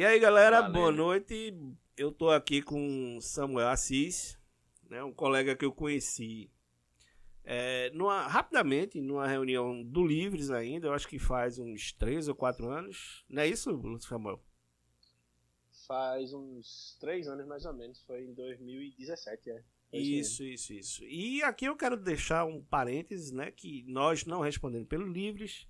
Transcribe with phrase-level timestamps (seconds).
[0.00, 0.72] E aí, galera, Valeu.
[0.72, 1.54] boa noite.
[1.94, 4.38] Eu tô aqui com Samuel Assis,
[4.88, 6.50] né, um colega que eu conheci
[7.44, 12.34] é, numa, rapidamente, numa reunião do Livres ainda, eu acho que faz uns três ou
[12.34, 13.26] quatro anos.
[13.28, 14.42] Não é isso, Samuel?
[15.86, 19.62] Faz uns três anos mais ou menos, foi em 2017, é.
[19.92, 21.04] Isso, isso, isso.
[21.04, 25.68] E aqui eu quero deixar um parênteses, né, que nós não respondendo pelo Livres,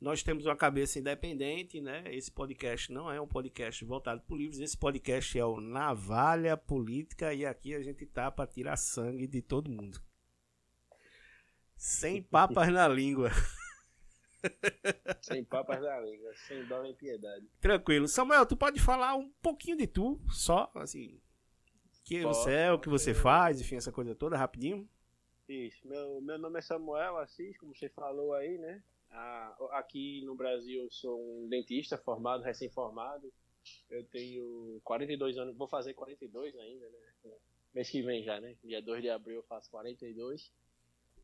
[0.00, 2.04] nós temos uma cabeça independente, né?
[2.14, 7.34] Esse podcast não é um podcast voltado para livros, esse podcast é o Navalha Política
[7.34, 10.00] e aqui a gente tá para tirar sangue de todo mundo.
[11.76, 13.30] Sem papas na língua.
[15.20, 17.44] Sem papas na língua, sem dó nem piedade.
[17.60, 18.06] Tranquilo.
[18.06, 21.20] Samuel, tu pode falar um pouquinho de tu, só, assim,
[22.04, 24.88] que você é, o que você faz, enfim, essa coisa toda, rapidinho?
[25.48, 25.86] Isso.
[25.88, 28.80] Meu, meu nome é Samuel Assis, como você falou aí, né?
[29.10, 33.32] Ah, aqui no Brasil sou um dentista formado, recém-formado.
[33.90, 37.32] Eu tenho 42 anos, vou fazer 42 ainda, né?
[37.74, 38.56] Mês que vem já, né?
[38.64, 40.52] Dia 2 de abril eu faço 42.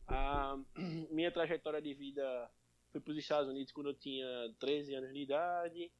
[0.07, 0.59] Ah,
[1.11, 2.51] minha trajetória de vida
[2.93, 4.27] fui para os Estados Unidos quando eu tinha
[4.59, 5.91] 13 anos de idade.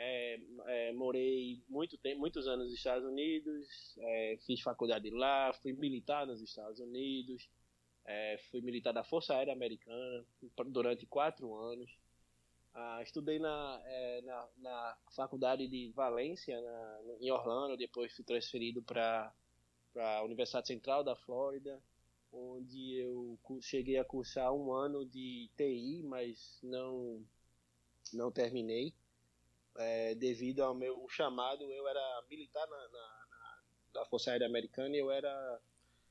[0.00, 5.72] É, é, morei muito tempo, muitos anos nos Estados Unidos, é, fiz faculdade lá, fui
[5.72, 7.50] militar nos Estados Unidos,
[8.08, 10.24] é, fui militar da Força Aérea Americana
[10.68, 11.90] durante quatro anos.
[12.74, 18.82] Ah, estudei na, é, na, na, faculdade de Valência, na, em Orlando, depois fui transferido
[18.82, 19.30] para
[19.94, 21.78] a Universidade Central da Flórida,
[22.32, 27.22] onde eu cheguei a cursar um ano de TI, mas não,
[28.14, 28.94] não terminei.
[29.76, 34.96] É, devido ao meu chamado, eu era militar na, na, na, da Força Aérea Americana
[34.96, 35.60] e eu era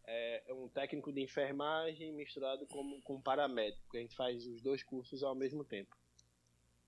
[0.08, 4.81] é, é, um técnico de enfermagem misturado com, com paramédico, a gente faz os dois
[4.81, 5.95] cursos ao mesmo tempo.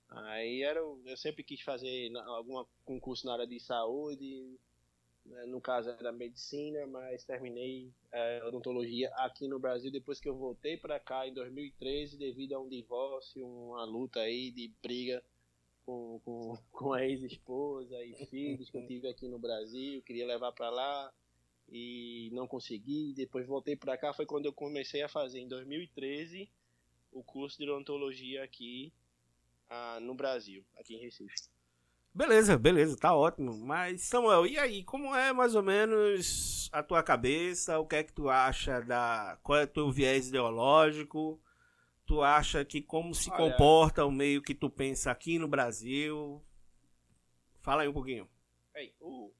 [0.08, 4.58] Aí era, eu sempre quis fazer algum concurso na área de saúde,
[5.24, 10.34] né, no caso era medicina, mas terminei é, odontologia aqui no Brasil depois que eu
[10.34, 15.22] voltei para cá em 2013 devido a um divórcio, uma luta aí de briga
[15.84, 20.52] com, com, com a ex-esposa e filhos que eu tive aqui no Brasil, queria levar
[20.52, 21.12] para lá,
[21.70, 23.14] e não consegui.
[23.14, 26.50] Depois voltei para cá, foi quando eu comecei a fazer em 2013
[27.12, 28.92] o curso de odontologia aqui
[29.68, 31.48] ah, no Brasil, aqui em Recife.
[32.12, 33.56] Beleza, beleza, tá ótimo.
[33.56, 37.78] Mas Samuel, e aí, como é mais ou menos a tua cabeça?
[37.78, 41.40] O que é que tu acha da qual é o teu viés ideológico?
[42.04, 46.44] Tu acha que como se Olha, comporta o meio que tu pensa aqui no Brasil?
[47.60, 48.28] Fala aí um pouquinho.
[48.74, 49.32] Ei, o,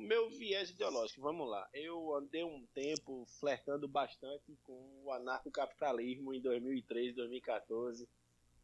[0.00, 1.68] o meu viés ideológico, vamos lá.
[1.74, 8.08] Eu andei um tempo flertando bastante com o anarcocapitalismo em 2013, 2014,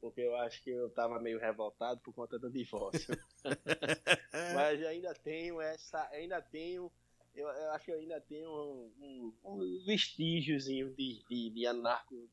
[0.00, 3.14] porque eu acho que eu estava meio revoltado por conta do divórcio.
[4.54, 6.90] Mas ainda tenho essa, ainda tenho,
[7.34, 12.30] eu, eu acho que eu ainda tenho um, um, um vestígiozinho de, de, de anarco,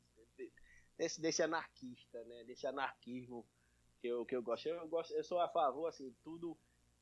[0.96, 2.44] desse, desse anarquista, né?
[2.44, 3.46] Desse anarquismo
[4.00, 4.66] que eu, que eu gosto.
[4.66, 6.56] Eu gosto, eu sou a favor assim, tudo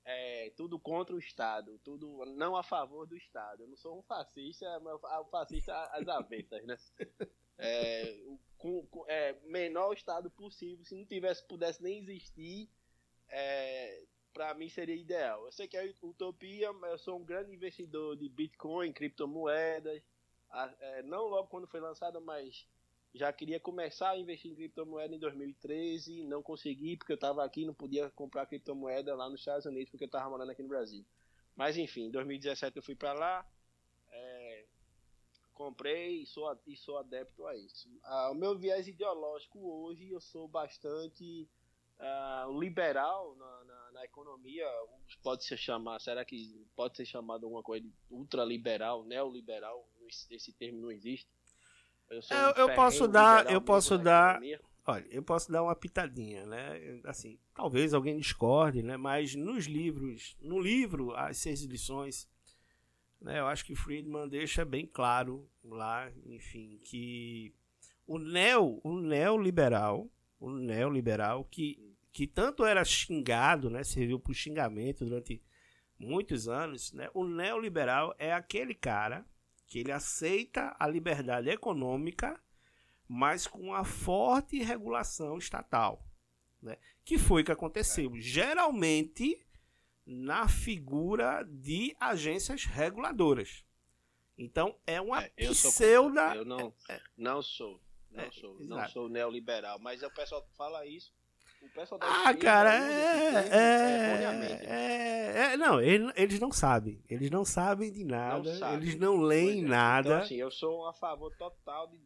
[0.04, 3.62] é, tudo contra o Estado, tudo não a favor do Estado.
[3.62, 6.76] Eu não sou um fascista, mas um fascista às avessas, né?
[7.58, 8.18] É,
[8.58, 12.68] com, com, é, menor Estado possível, se não tivesse, pudesse nem existir,
[13.28, 15.44] é, para mim seria ideal.
[15.44, 20.02] Eu sei que é utopia, mas eu sou um grande investidor de Bitcoin, criptomoedas,
[20.80, 22.66] é, não logo quando foi lançado, mas
[23.14, 27.66] já queria começar a investir em criptomoeda em 2013, não consegui porque eu estava aqui,
[27.66, 31.04] não podia comprar criptomoeda lá nos Estados Unidos porque eu estava morando aqui no Brasil.
[31.54, 33.46] Mas enfim, em 2017 eu fui para lá,
[34.10, 34.64] é,
[35.52, 37.88] comprei e sou, e sou adepto a isso.
[38.02, 41.46] Ah, o meu viés ideológico hoje, eu sou bastante
[41.98, 44.66] ah, liberal na, na, na, economia,
[45.22, 49.86] pode se chamar, será que pode ser chamado alguma coisa de ultraliberal, neoliberal?
[50.30, 51.28] Esse termo não existe
[52.12, 54.40] eu, eu, eu posso dar, eu posso dar,
[54.86, 57.00] olha, eu posso dar uma pitadinha, né?
[57.04, 58.96] Assim, talvez alguém discorde, né?
[58.96, 62.28] Mas nos livros, no livro as seis lições,
[63.20, 63.40] né?
[63.40, 67.54] Eu acho que Friedman deixa bem claro lá, enfim, que
[68.06, 73.82] o neo, o neoliberal, o neoliberal que que tanto era xingado, né?
[73.82, 75.42] Serviu para xingamento durante
[75.98, 77.08] muitos anos, né?
[77.14, 79.25] O neoliberal é aquele cara
[79.72, 82.38] que ele aceita a liberdade econômica,
[83.08, 86.06] mas com uma forte regulação estatal,
[86.60, 86.76] né?
[87.02, 88.14] Que foi o que aconteceu.
[88.14, 88.20] É.
[88.20, 89.42] Geralmente
[90.04, 93.64] na figura de agências reguladoras.
[94.36, 96.28] Então é uma é, eu pseuda.
[96.28, 97.80] Sou, eu não, é, é, não sou,
[98.10, 101.14] não é, sou, não sou neoliberal, mas o pessoal fala isso
[102.00, 104.51] ah, cara, é, é, é,
[105.62, 107.03] não, eles não sabem.
[107.09, 109.69] Eles não sabem de nada, não eles não leem é.
[109.69, 110.09] nada.
[110.09, 111.99] Então, assim, eu sou a favor total de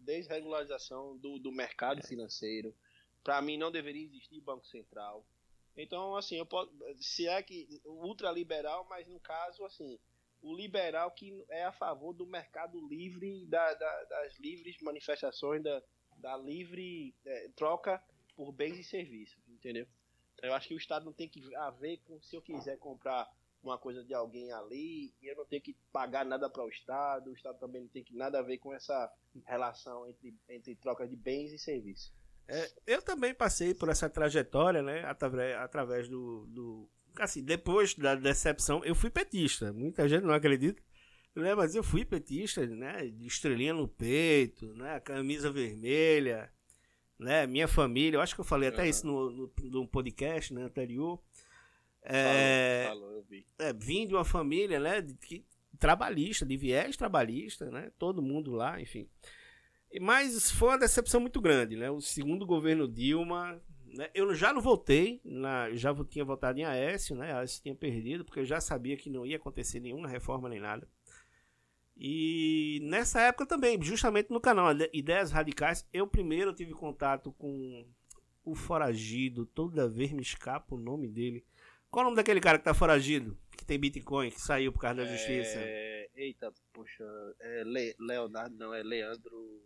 [0.00, 2.74] desregularização do, do mercado financeiro.
[3.24, 5.26] Para mim, não deveria existir Banco Central.
[5.76, 9.98] Então, assim, eu posso, se é que ultraliberal, mas no caso, assim,
[10.40, 15.82] o liberal que é a favor do mercado livre, da, da, das livres manifestações, da,
[16.18, 18.02] da livre é, troca
[18.34, 19.86] por bens e serviços, entendeu?
[20.42, 23.28] Eu acho que o Estado não tem que haver com se eu quiser comprar
[23.62, 27.30] uma coisa de alguém ali, e eu não tenho que pagar nada para o Estado,
[27.30, 29.12] o Estado também não tem que nada a ver com essa
[29.44, 32.12] relação entre, entre troca de bens e serviços.
[32.48, 36.88] É, eu também passei por essa trajetória, né, através, através do, do.
[37.18, 39.72] Assim, depois da decepção, eu fui petista.
[39.72, 40.80] Muita gente não acredita,
[41.34, 46.52] né, mas eu fui petista, né, de estrelinha no peito, né, camisa vermelha,
[47.18, 47.46] né?
[47.46, 48.88] Minha família, eu acho que eu falei até uhum.
[48.88, 51.20] isso no, no, no, podcast né, anterior.
[52.02, 53.46] É, falou, falou, eu vi.
[53.58, 55.44] É, vim de uma família, né, de, que,
[55.78, 57.90] trabalhista, de viés trabalhista, né?
[57.98, 59.08] Todo mundo lá, enfim.
[60.00, 61.90] Mas foi uma decepção muito grande, né?
[61.90, 64.10] O segundo governo Dilma, né?
[64.14, 67.32] Eu já não votei, na, já tinha votado em Aécio, né?
[67.32, 70.88] Aécio tinha perdido, porque eu já sabia que não ia acontecer nenhuma reforma nem nada.
[71.96, 77.86] E nessa época também, justamente no canal Ideias Radicais, eu primeiro tive contato com
[78.44, 81.44] o foragido, toda vez me escapa o nome dele.
[81.90, 83.36] Qual o nome daquele cara que tá foragido?
[83.56, 85.16] Que tem Bitcoin, que saiu por causa da é...
[85.16, 85.58] justiça?
[86.14, 87.04] Eita, poxa,
[87.40, 87.96] é Le...
[87.98, 89.62] Leonardo, não, é Leandro.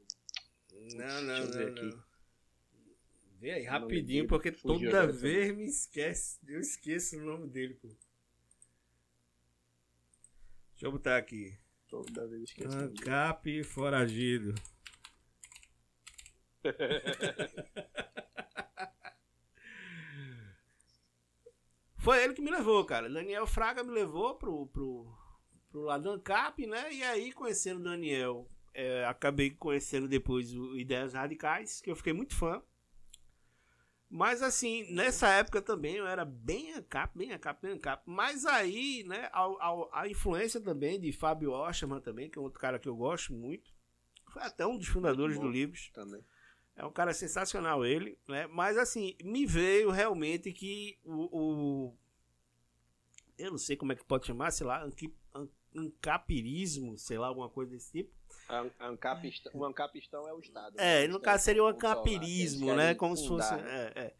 [0.94, 2.04] Não, não, não, não.
[3.40, 7.88] Vê aí rapidinho, porque toda vez me esquece, eu esqueço o nome dele, pô.
[10.72, 11.59] Deixa eu botar aqui.
[11.90, 12.78] Toda vez esqueço.
[12.78, 14.54] Ancap foragido.
[21.98, 23.10] Foi ele que me levou, cara.
[23.10, 25.12] Daniel Fraga me levou pro, pro,
[25.68, 26.92] pro lado do ANCAP, né?
[26.92, 32.12] E aí, conhecendo o Daniel, é, acabei conhecendo depois o Ideias Radicais, que eu fiquei
[32.12, 32.62] muito fã.
[34.10, 38.02] Mas assim, nessa época também eu era bem ANCAP, bem ANCAP, bem ANCAP.
[38.04, 42.58] Mas aí, né, a, a, a influência também de Fábio Osterman também, que é outro
[42.58, 43.72] cara que eu gosto muito.
[44.32, 45.90] Foi até um dos fundadores do Livros.
[45.94, 46.24] Também.
[46.74, 48.48] É um cara sensacional ele, né?
[48.48, 51.28] Mas assim, me veio realmente que o,
[51.88, 51.96] o
[53.38, 54.88] eu não sei como é que pode chamar, sei lá,
[55.74, 58.20] ancapirismo, sei lá, alguma coisa desse tipo
[58.80, 60.78] Ancapistão, o ancapistão é o Estado.
[60.78, 61.08] É, né?
[61.08, 62.94] no caso seria o ancapirismo, né?
[62.94, 63.54] Como se fosse.
[63.54, 64.14] É, é.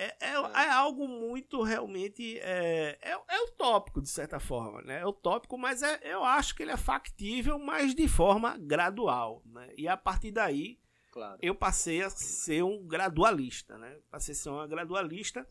[0.00, 2.38] É, é, é, algo muito realmente.
[2.38, 4.80] É, é, é utópico, de certa forma.
[4.82, 5.00] Né?
[5.00, 9.42] É utópico, mas é, eu acho que ele é factível, mas de forma gradual.
[9.44, 9.72] Né?
[9.76, 10.78] E a partir daí,
[11.10, 11.36] claro.
[11.42, 13.76] eu passei a ser um gradualista.
[13.76, 13.98] Né?
[14.08, 15.44] Passei a ser uma gradualista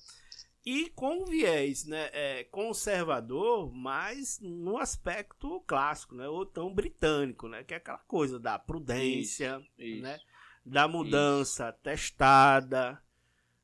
[0.69, 7.63] e com viés né, é, conservador, mas no aspecto clássico, né, ou tão britânico, né,
[7.63, 10.19] que é aquela coisa da prudência, isso, isso, né,
[10.65, 11.79] da mudança isso.
[11.81, 13.01] testada,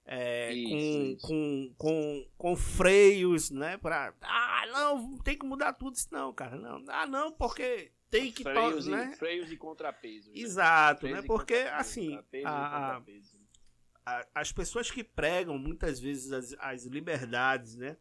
[0.05, 6.07] é, com, com, com, com freios, né, para ah não tem que mudar tudo isso
[6.09, 9.11] não, cara, não, ah não porque tem que freios, né?
[9.13, 10.31] e, freios e contrapeso.
[10.31, 10.39] Né?
[10.39, 13.01] Exato, né, porque assim a,
[14.05, 17.97] a as pessoas que pregam muitas vezes as, as liberdades, né?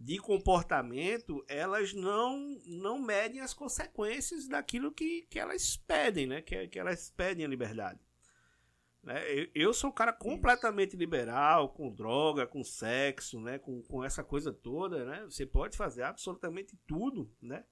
[0.00, 6.40] de comportamento, elas não não medem as consequências daquilo que, que elas pedem, né?
[6.40, 8.00] Que, que elas pedem a liberdade.
[9.02, 9.24] Né?
[9.32, 13.58] Eu, eu sou um cara completamente liberal, com droga, com sexo, né?
[13.58, 15.24] Com, com essa coisa toda, né?
[15.24, 17.64] Você pode fazer absolutamente tudo, né?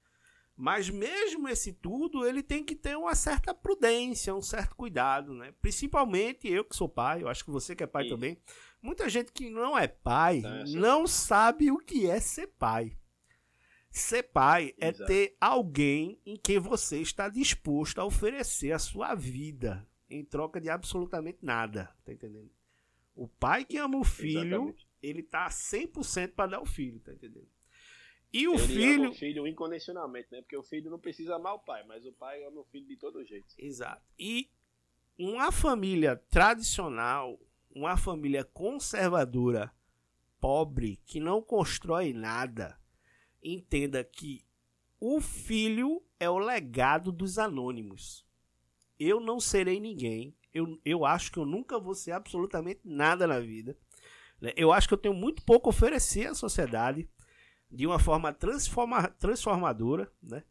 [0.57, 5.53] Mas mesmo esse tudo, ele tem que ter uma certa prudência, um certo cuidado, né?
[5.61, 8.15] Principalmente eu que sou pai, eu acho que você que é pai Isso.
[8.15, 8.39] também.
[8.81, 12.97] Muita gente que não é pai tá, não sabe o que é ser pai.
[13.91, 15.03] Ser pai é Exato.
[15.03, 20.59] é ter alguém em quem você está disposto a oferecer a sua vida em troca
[20.59, 22.49] de absolutamente nada, tá entendendo?
[23.15, 24.87] O pai que ama o filho, Exatamente.
[25.03, 27.47] ele tá 100% para dar o filho, tá entendendo?
[28.37, 29.09] E o ele filho.
[29.09, 30.41] O filho incondicionalmente, né?
[30.41, 32.95] Porque o filho não precisa amar o pai, mas o pai ama o filho de
[32.95, 33.55] todo jeito.
[33.57, 34.03] Exato.
[34.17, 34.51] E
[35.17, 37.39] uma família tradicional,
[37.75, 39.73] uma família conservadora,
[40.39, 42.79] pobre, que não constrói nada,
[43.43, 44.45] entenda que
[44.99, 48.23] o filho é o legado dos anônimos.
[48.99, 50.35] Eu não serei ninguém.
[50.53, 53.75] Eu, eu acho que eu nunca vou ser absolutamente nada na vida.
[54.39, 54.53] Né?
[54.55, 57.09] Eu acho que eu tenho muito pouco a oferecer à sociedade
[57.69, 60.43] de uma forma transforma, transformadora, né?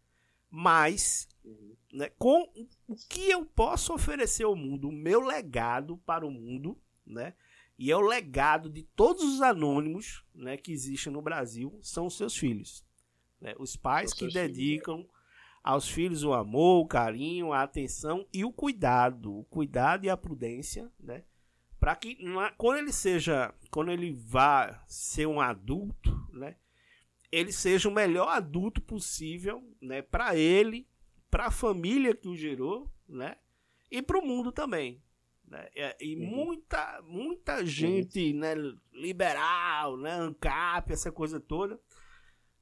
[0.51, 1.77] mas uhum.
[1.93, 2.49] né, com
[2.87, 7.35] o que eu posso oferecer ao mundo, o meu legado para o mundo, né?
[7.79, 12.17] E é o legado de todos os anônimos né, que existem no Brasil, são os
[12.17, 12.83] seus filhos.
[13.39, 13.55] Né?
[13.59, 15.17] Os pais que dedicam filhos, é.
[15.63, 19.41] aos filhos o amor, o carinho, a atenção e o cuidado.
[19.41, 21.25] O cuidado e a prudência, né?
[21.79, 22.17] Para que
[22.57, 26.57] quando ele seja, quando ele vá ser um adulto, né?
[27.31, 30.03] Ele seja o melhor adulto possível, né?
[30.03, 30.89] Para ele,
[31.31, 33.37] para a família que o gerou, né?
[33.91, 35.03] E para o mundo também,
[35.47, 35.69] né?
[36.01, 36.27] E, uhum.
[36.27, 38.39] muita, muita gente uhum.
[38.39, 38.55] né,
[38.93, 41.81] liberal, né, ANCAP, essa coisa toda,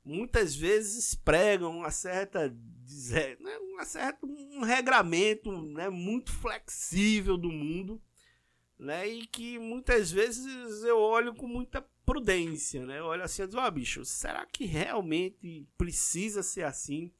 [0.04, 8.00] muitas vezes pregam uma certa, né, uma certa um regramento né, muito flexível do mundo,
[8.78, 13.46] né, e que muitas vezes eu olho com muita prudência, né, eu olho assim e
[13.46, 17.12] digo, oh, bicho, será que realmente precisa ser assim?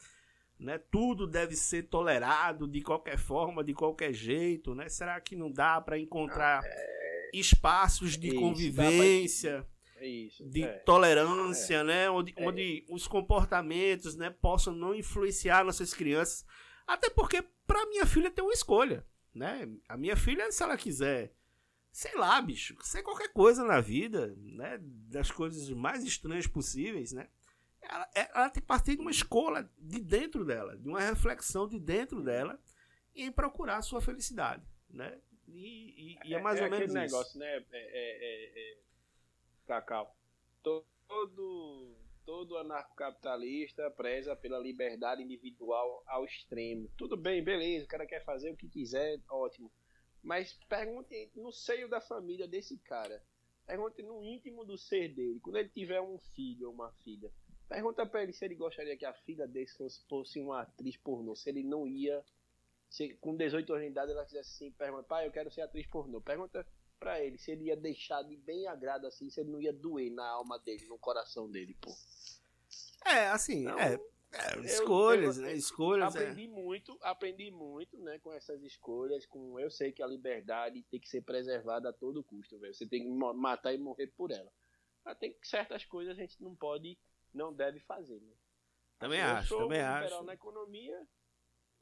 [0.59, 0.79] Né?
[0.79, 4.89] Tudo deve ser tolerado de qualquer forma, de qualquer jeito, né?
[4.89, 7.31] Será que não dá para encontrar ah, é...
[7.35, 10.07] espaços de isso, convivência, pra...
[10.07, 10.73] isso, de é.
[10.79, 11.85] tolerância, é.
[11.85, 12.11] né?
[12.11, 12.49] Onde, é.
[12.49, 16.47] onde os comportamentos, né, possam não influenciar nossas crianças,
[16.87, 19.69] até porque para minha filha tem uma escolha, né?
[19.89, 21.35] A minha filha, se ela quiser
[21.95, 24.79] sei lá, bicho, ser qualquer coisa na vida, né?
[24.83, 27.29] Das coisas mais estranhas possíveis, né?
[27.89, 31.69] ela, é, ela tem que partir de uma escola de dentro dela, de uma reflexão
[31.69, 32.59] de dentro dela
[33.15, 35.21] em procurar a sua felicidade, né?
[35.47, 37.15] E, e, e é mais é, ou menos aquele isso.
[37.15, 38.79] negócio, né, é, é, é,
[39.67, 40.17] Cacau?
[40.63, 46.91] Todo, todo anarcocapitalista preza pela liberdade individual ao extremo.
[46.97, 49.71] Tudo bem, beleza, o cara quer fazer o que quiser, ótimo.
[50.25, 53.23] Mas pergunte no seio da família desse cara.
[53.65, 55.39] Pergunte no íntimo do ser dele.
[55.41, 57.31] Quando ele tiver um filho ou uma filha
[57.69, 61.35] Pergunta pra ele se ele gostaria que a filha dele fosse, fosse uma atriz pornô.
[61.35, 62.25] Se ele não ia.
[62.91, 65.87] Se, com 18 anos de idade ela fizesse assim, pergunta, pai, eu quero ser atriz
[65.87, 66.21] pornô.
[66.21, 66.67] Pergunta
[67.01, 70.13] pra ele se ele ia deixar de bem agrado assim, se ele não ia doer
[70.13, 71.91] na alma dele, no coração dele, pô.
[73.05, 73.99] É, assim, então, é,
[74.35, 75.57] é, escolhas, eu, eu, né?
[75.57, 76.17] Escolhas.
[76.17, 76.21] É.
[76.21, 76.49] Aprendi é.
[76.49, 79.27] muito, aprendi muito, né, com essas escolhas.
[79.27, 82.75] Com eu sei que a liberdade tem que ser preservada a todo custo, velho.
[82.75, 84.53] Você tem que matar e morrer por ela.
[85.05, 86.99] Mas tem certas coisas a gente não pode
[87.35, 88.21] não deve fazer.
[88.21, 88.33] Né?
[88.99, 90.23] Também eu acho, também um acho.
[90.23, 91.07] na economia,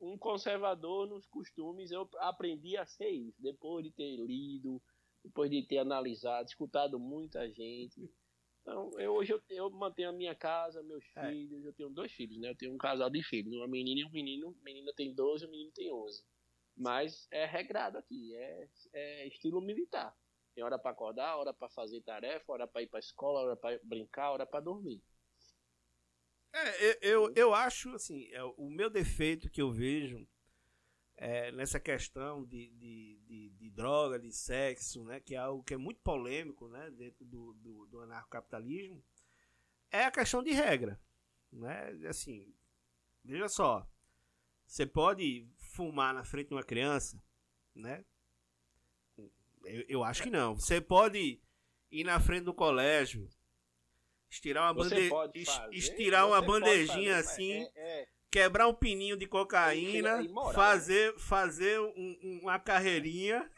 [0.01, 4.83] um conservador nos costumes, eu aprendi a ser isso, depois de ter lido,
[5.23, 8.11] depois de ter analisado, escutado muita gente.
[8.63, 11.29] Então, eu, hoje eu, eu mantenho a minha casa, meus é.
[11.29, 12.51] filhos, eu tenho dois filhos, né?
[12.51, 14.57] Eu tenho um casal de filhos, uma menina e um menino.
[14.61, 16.25] A menina tem 12, o menino tem 11.
[16.77, 20.17] Mas é regrado aqui, é, é estilo militar.
[20.55, 23.81] Tem hora para acordar, hora para fazer tarefa, hora para ir para escola, hora para
[23.83, 25.03] brincar, hora para dormir.
[26.55, 30.27] É, eu, eu acho, assim, é, o meu defeito que eu vejo
[31.23, 35.73] é, nessa questão de, de, de, de, droga, de sexo, né, que é algo que
[35.73, 39.01] é muito polêmico né, dentro do, do, do anarcocapitalismo,
[39.89, 41.01] é a questão de regra.
[41.53, 41.97] Né?
[42.09, 42.53] Assim,
[43.25, 43.87] veja só,
[44.67, 47.23] você pode fumar na frente de uma criança,
[47.73, 48.05] né?
[49.65, 50.57] Eu, eu acho que não.
[50.57, 51.41] Você pode
[51.89, 53.31] ir na frente do colégio
[54.29, 55.09] estirar uma, bande...
[55.71, 58.09] estirar uma bandejinha fazer, assim, é, é.
[58.33, 60.19] Quebrar um pininho de cocaína,
[60.55, 63.49] fazer, fazer um, uma carreirinha,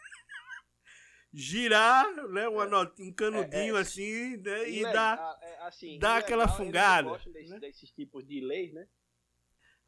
[1.32, 3.00] girar né, uma not...
[3.00, 3.80] um canudinho é, é.
[3.80, 7.16] assim né, e, dar, é, assim, dar aquela fungada.
[7.18, 7.60] Desse, né?
[7.60, 8.88] desses tipos de leis, né?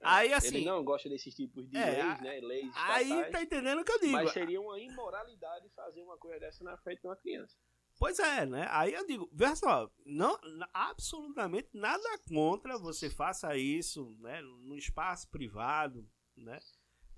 [0.02, 0.58] Aí assim.
[0.58, 2.40] Ele não gosta desses tipos de leis, né?
[2.40, 4.12] Leis aí tá entendendo o que eu digo.
[4.12, 7.56] Mas seria uma imoralidade fazer uma coisa dessa na frente de uma criança.
[7.98, 8.66] Pois é, né?
[8.70, 10.38] Aí eu digo, veja só, não,
[10.72, 14.42] absolutamente nada contra você faça isso, né?
[14.42, 16.58] No espaço privado, né?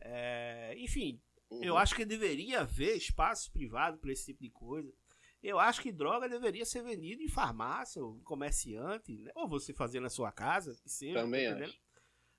[0.00, 1.20] É, enfim,
[1.50, 1.64] uhum.
[1.64, 4.92] eu acho que deveria haver espaço privado para esse tipo de coisa.
[5.42, 9.30] Eu acho que droga deveria ser vendida em farmácia, ou comerciante, né?
[9.35, 11.20] ou você fazer na sua casa, que seja.
[11.20, 11.78] Também tá acho.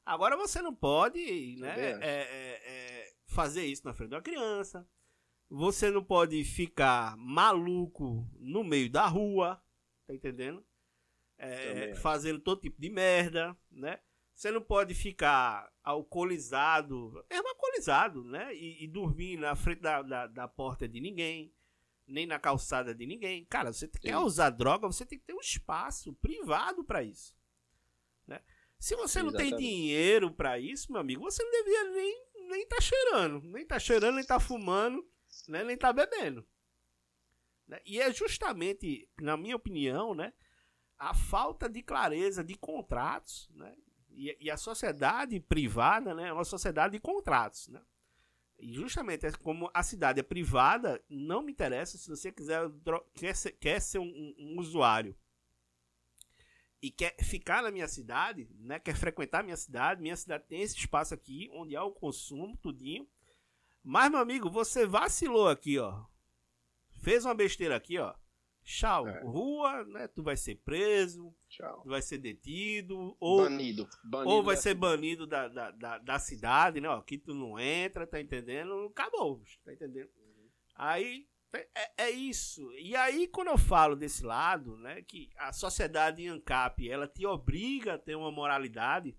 [0.05, 4.87] Agora você não pode né, é, é, é, fazer isso na frente de uma criança,
[5.49, 9.61] você não pode ficar maluco no meio da rua,
[10.05, 10.63] tá entendendo?
[11.37, 13.99] É, fazendo todo tipo de merda, né?
[14.35, 18.53] Você não pode ficar alcoolizado, é alcoolizado, né?
[18.53, 21.53] E, e dormir na frente da, da, da, porta de ninguém,
[22.05, 23.45] nem na calçada de ninguém.
[23.45, 27.35] Cara, você quer usar droga, você tem que ter um espaço privado para isso.
[28.27, 28.39] Né?
[28.77, 32.81] Se você não tem dinheiro para isso, meu amigo, você não devia nem nem tá
[32.81, 35.05] cheirando, nem tá cheirando, nem tá fumando
[35.47, 36.45] né, nem tá bebendo.
[37.67, 37.79] Né?
[37.85, 40.33] E é justamente, na minha opinião, né,
[40.97, 43.75] a falta de clareza de contratos, né,
[44.09, 47.67] e, e a sociedade privada né, é uma sociedade de contratos.
[47.69, 47.81] Né?
[48.59, 52.69] E justamente é como a cidade é privada, não me interessa se você quiser
[53.13, 55.15] quer ser, quer ser um, um, usuário
[56.81, 58.79] e quer ficar na minha cidade, né?
[58.79, 63.07] Quer frequentar minha cidade, minha cidade tem esse espaço aqui onde há o consumo, tudinho.
[63.83, 66.03] Mas meu amigo, você vacilou aqui, ó.
[67.01, 68.13] Fez uma besteira aqui, ó.
[68.63, 69.07] Tchau.
[69.07, 69.21] É.
[69.21, 70.07] Rua, né?
[70.07, 71.33] Tu vai ser preso.
[71.47, 71.81] Tchau.
[71.81, 73.15] Tu vai ser detido.
[73.19, 73.89] Ou, banido.
[74.03, 76.87] banido ou vai ser banido da, da, da, da, cidade, né?
[76.87, 78.85] Ó, aqui tu não entra, tá entendendo?
[78.91, 80.09] Acabou, tá entendendo?
[80.17, 80.49] Uhum.
[80.75, 82.71] Aí é, é, é, isso.
[82.73, 85.01] E aí, quando eu falo desse lado, né?
[85.01, 89.17] Que a sociedade ANCAP, ela te obriga a ter uma moralidade.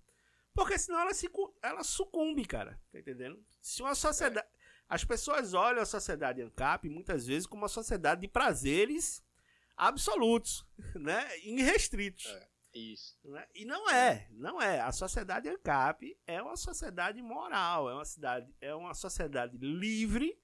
[0.54, 1.28] Porque senão ela, se,
[1.62, 2.80] ela sucumbe, cara.
[2.92, 3.42] Tá entendendo?
[3.60, 4.46] Se uma sociedade.
[4.88, 9.24] As pessoas olham a sociedade ANCAP muitas vezes como uma sociedade de prazeres
[9.76, 11.38] absolutos, né?
[11.38, 12.26] Irrestritos.
[12.26, 13.16] É, isso.
[13.24, 13.46] Né?
[13.54, 14.80] E não é, não é.
[14.80, 20.36] A sociedade ANCAP é uma sociedade moral, é uma cidade, é uma sociedade livre,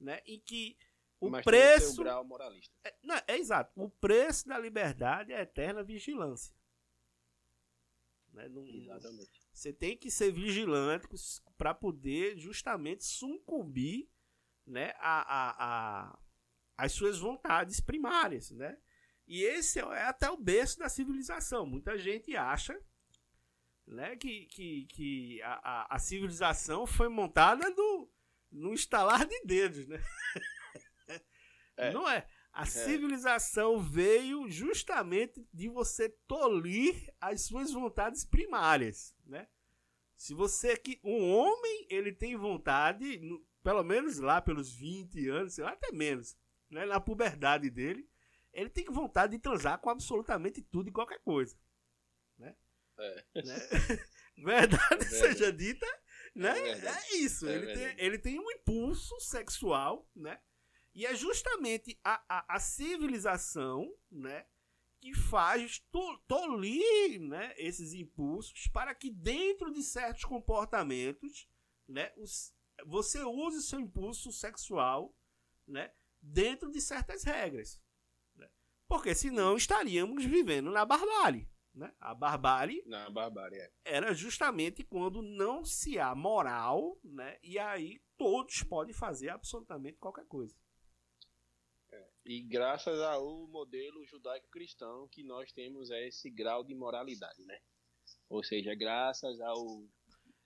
[0.00, 0.20] né?
[0.26, 0.76] Em que
[1.20, 1.96] o Mas preço.
[1.96, 2.74] Tem grau moralista.
[2.84, 3.72] É, não, é exato.
[3.76, 6.52] O preço da liberdade é a eterna vigilância.
[8.32, 8.48] Né?
[8.48, 9.41] Não, Exatamente.
[9.52, 11.06] Você tem que ser vigilante
[11.58, 14.08] para poder justamente sucumbir
[14.66, 16.18] né, a, a, a
[16.76, 18.76] as suas vontades primárias, né?
[19.26, 21.64] E esse é até o berço da civilização.
[21.64, 22.78] Muita gente acha
[23.86, 28.10] né, que, que, que a, a, a civilização foi montada no,
[28.50, 30.02] no estalar de dedos, né?
[31.74, 31.90] É.
[31.90, 32.28] Não é.
[32.52, 32.66] A é.
[32.66, 39.48] civilização veio justamente de você tolir as suas vontades primárias, né?
[40.16, 43.20] Se você que um homem, ele tem vontade,
[43.62, 46.36] pelo menos lá pelos 20 anos, sei lá, até menos,
[46.70, 48.08] né, na puberdade dele,
[48.52, 51.56] ele tem vontade de transar com absolutamente tudo e qualquer coisa.
[52.38, 52.54] Né?
[52.98, 53.24] É.
[53.42, 53.56] Né?
[54.36, 55.86] verdade é seja dita,
[56.34, 56.56] né?
[56.56, 57.48] É, é isso.
[57.48, 60.38] É ele, tem, ele tem um impulso sexual, né?
[60.94, 64.46] E é justamente a, a, a civilização, né?
[65.00, 71.48] Que faz to, tolir né, esses impulsos para que dentro de certos comportamentos,
[71.88, 72.12] né?
[72.16, 72.54] Os,
[72.86, 75.14] você use o seu impulso sexual,
[75.66, 75.92] né?
[76.22, 77.80] dentro de certas regras.
[78.36, 78.48] Né?
[78.86, 81.50] Porque senão estaríamos vivendo na barbárie.
[81.74, 81.92] Né?
[81.98, 83.72] A barbárie, na barbárie é.
[83.84, 87.38] era justamente quando não se há moral, né?
[87.42, 90.54] e aí todos podem fazer absolutamente qualquer coisa.
[92.24, 92.30] É.
[92.30, 97.58] E graças ao modelo judaico-cristão que nós temos esse grau de moralidade, né?
[98.28, 99.84] Ou seja, graças ao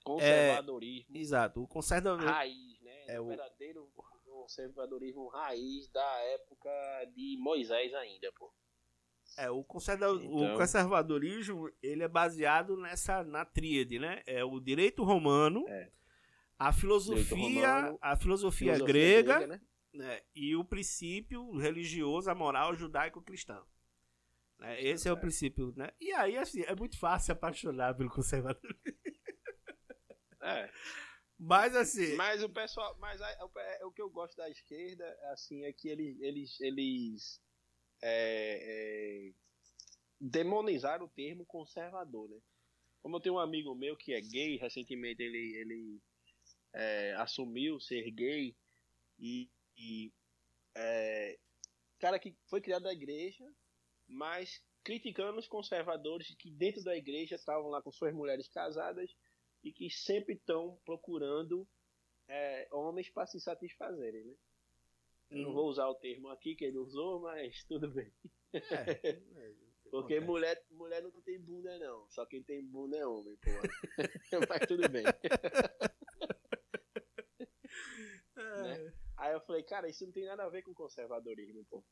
[0.03, 1.15] conservadorismo.
[1.15, 2.31] É, exato, o conservadorismo.
[2.31, 3.03] Raiz, né?
[3.07, 3.89] É o verdadeiro
[4.47, 6.69] conservadorismo raiz da época
[7.13, 8.53] de Moisés ainda, pô.
[9.37, 10.53] É, o, conserva então...
[10.53, 14.23] o conservadorismo, ele é baseado nessa, na tríade, né?
[14.25, 15.91] É o direito romano, é.
[16.57, 19.61] a filosofia, romano, a filosofia, filosofia grega, grega né?
[19.97, 20.21] Né?
[20.35, 23.61] e o princípio religioso, a moral judaico-cristã.
[24.59, 24.81] Né?
[24.81, 25.11] Esse é.
[25.11, 25.91] é o princípio, né?
[25.99, 28.77] E aí, assim, é muito fácil apaixonar pelo conservadorismo.
[30.41, 30.71] É.
[31.37, 32.15] Mas assim.
[32.15, 32.97] Mas o pessoal.
[32.99, 36.19] Mas a, o, é, o, que eu gosto da esquerda, assim, é que eles.
[36.21, 37.41] eles, eles
[38.01, 39.33] é, é,
[40.19, 42.39] demonizaram o termo conservador, né?
[43.01, 46.01] Como eu tenho um amigo meu que é gay, recentemente ele, ele
[46.73, 48.55] é, assumiu ser gay
[49.19, 50.11] e, e
[50.75, 51.37] é,
[51.99, 53.45] cara que foi criado da igreja,
[54.07, 59.13] mas criticando os conservadores que dentro da igreja estavam lá com suas mulheres casadas
[59.63, 61.67] e que sempre estão procurando
[62.27, 64.33] é, homens para se satisfazerem, né?
[65.29, 65.55] Eu não uhum.
[65.55, 68.11] vou usar o termo aqui que ele usou, mas tudo bem.
[68.53, 69.21] É, é,
[69.91, 72.09] Porque mulher, mulher não tem bunda, não.
[72.09, 73.51] Só quem tem bunda é homem, pô.
[74.49, 75.05] mas tudo bem.
[78.35, 78.61] É.
[78.61, 78.93] né?
[79.27, 81.83] Aí eu falei, cara, isso não tem nada a ver com conservadorismo, pô.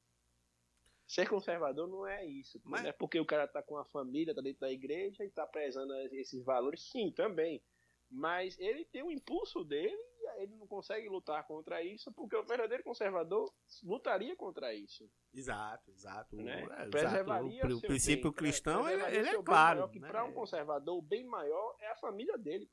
[1.06, 2.62] Ser conservador não é isso.
[2.64, 2.82] Mas...
[2.82, 5.46] Não é porque o cara tá com a família, tá dentro da igreja e tá
[5.46, 6.82] prezando esses valores.
[6.90, 7.62] Sim, também.
[8.10, 12.46] Mas ele tem um impulso dele e ele não consegue lutar contra isso porque o
[12.46, 15.10] verdadeiro conservador lutaria contra isso.
[15.34, 16.36] Exato, exato.
[16.38, 16.64] Né?
[16.78, 17.74] É, Preservaria exato.
[17.74, 19.90] O, o princípio bem, cristão, ele, ele é claro.
[19.90, 20.08] que né?
[20.08, 22.70] para um conservador, o bem maior é a família dele.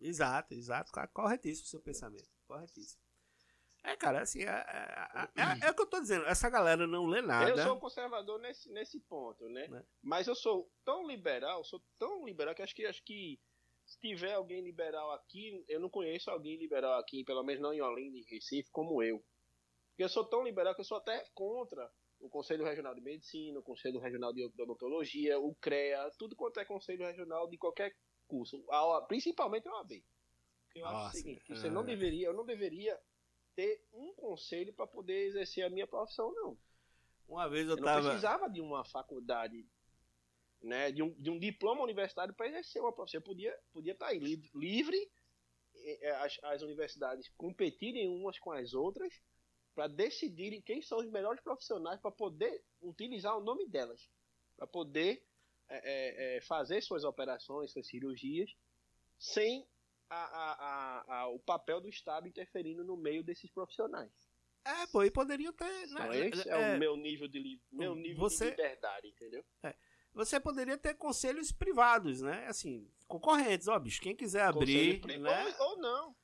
[0.00, 0.90] Exato, exato.
[1.12, 2.30] Corretíssimo o seu pensamento.
[2.46, 3.02] Corretíssimo.
[3.84, 7.06] É, cara, assim, é, é, é, é, o que eu tô dizendo, essa galera não
[7.06, 7.50] lê nada.
[7.50, 9.66] Eu sou conservador nesse, nesse ponto, né?
[9.66, 9.84] né?
[10.00, 13.40] Mas eu sou tão liberal, sou tão liberal que acho que acho que
[13.84, 17.80] se tiver alguém liberal aqui, eu não conheço alguém liberal aqui, pelo menos não em
[17.80, 19.22] Olinda, em Recife, como eu.
[19.88, 21.90] Porque eu sou tão liberal que eu sou até contra
[22.20, 26.64] o Conselho Regional de Medicina, o Conselho Regional de Odontologia, o CREA, tudo quanto é
[26.64, 27.92] Conselho Regional de qualquer
[28.28, 28.64] curso,
[29.08, 29.92] principalmente a OAB.
[30.76, 32.98] eu Nossa, acho o seguinte, que você não deveria, eu não deveria
[33.54, 36.58] ter um conselho para poder exercer a minha profissão, não.
[37.28, 38.00] Uma vez eu, eu tava...
[38.00, 39.66] não precisava de uma faculdade,
[40.62, 43.18] né, de um, de um diploma universitário para exercer uma profissão.
[43.18, 45.10] Eu podia, podia estar tá aí livre, livre
[46.20, 49.12] as, as universidades competirem umas com as outras
[49.74, 54.08] para decidirem quem são os melhores profissionais para poder utilizar o nome delas,
[54.56, 55.24] para poder
[55.68, 58.54] é, é, é, fazer suas operações, suas cirurgias,
[59.18, 59.66] sem
[60.14, 64.10] a, a, a, o papel do Estado interferindo no meio desses profissionais.
[64.64, 65.64] É, pô, e poderiam ter.
[65.64, 69.44] Né, então, esse é, é, o meu nível de, meu nível você, de liberdade, entendeu?
[69.62, 69.74] É,
[70.14, 72.46] você poderia ter conselhos privados, né?
[72.46, 75.04] Assim, concorrentes, ó, bicho, quem quiser abrir.
[75.18, 75.54] Né?
[75.58, 76.14] Ou, ou não.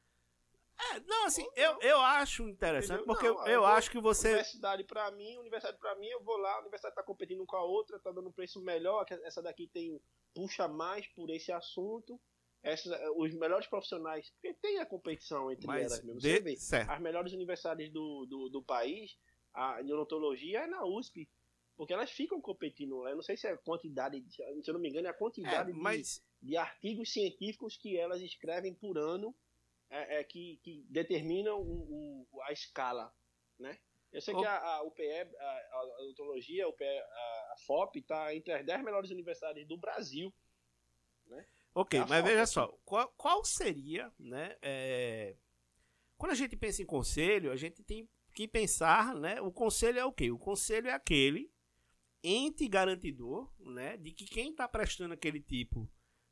[0.78, 3.06] É, não, assim, eu, eu acho interessante, Entendeu?
[3.06, 4.28] porque não, eu, eu, acho que você.
[4.28, 7.64] Universidade para mim, universidade para mim, eu vou lá, a universidade tá competindo com a
[7.64, 10.00] outra, tá dando um preço melhor, essa daqui tem
[10.32, 12.20] puxa mais por esse assunto.
[12.62, 16.20] Essas, os melhores profissionais, porque tem a competição entre Mas elas mesmo.
[16.20, 16.90] Você vê, certo.
[16.90, 19.16] as melhores universidades do, do, do país,
[19.54, 21.28] a neonatologia é na USP,
[21.76, 23.10] porque elas ficam competindo lá.
[23.10, 25.70] Eu não sei se é a quantidade, se eu não me engano, é a quantidade
[25.70, 26.20] é, mas...
[26.42, 29.34] de, de artigos científicos que elas escrevem por ano
[29.90, 33.14] é, é que, que, determinam o, o, a escala,
[33.58, 33.78] né?
[34.10, 35.04] Eu sei que a, a UPE,
[35.38, 39.76] a, a odontologia, a, UPE, a, a FOP, está entre as 10 melhores universidades do
[39.76, 40.32] Brasil,
[41.26, 41.46] né?
[41.80, 44.56] Ok, mas veja só, qual, qual seria, né?
[44.60, 45.36] É...
[46.16, 49.40] Quando a gente pensa em conselho, a gente tem que pensar, né?
[49.40, 50.28] O conselho é o quê?
[50.32, 51.52] O conselho é aquele
[52.20, 53.96] ente garantidor, né?
[53.96, 55.88] De que quem está prestando aquele tipo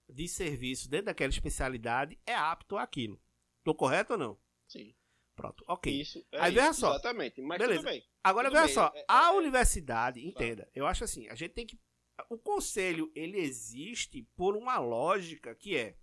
[0.08, 3.22] de serviço dentro daquela especialidade é apto àquilo.
[3.62, 4.40] Tô correto ou não?
[4.66, 4.96] Sim.
[5.36, 5.92] Pronto, ok.
[5.92, 6.90] Isso, é Aí veja só.
[6.90, 7.80] Exatamente, mas Beleza.
[7.80, 8.04] tudo bem.
[8.24, 8.74] Agora tudo veja bem.
[8.74, 10.24] só, é, a é, universidade, é...
[10.24, 11.78] entenda, eu acho assim, a gente tem que.
[12.30, 15.96] O conselho, ele existe por uma lógica que é.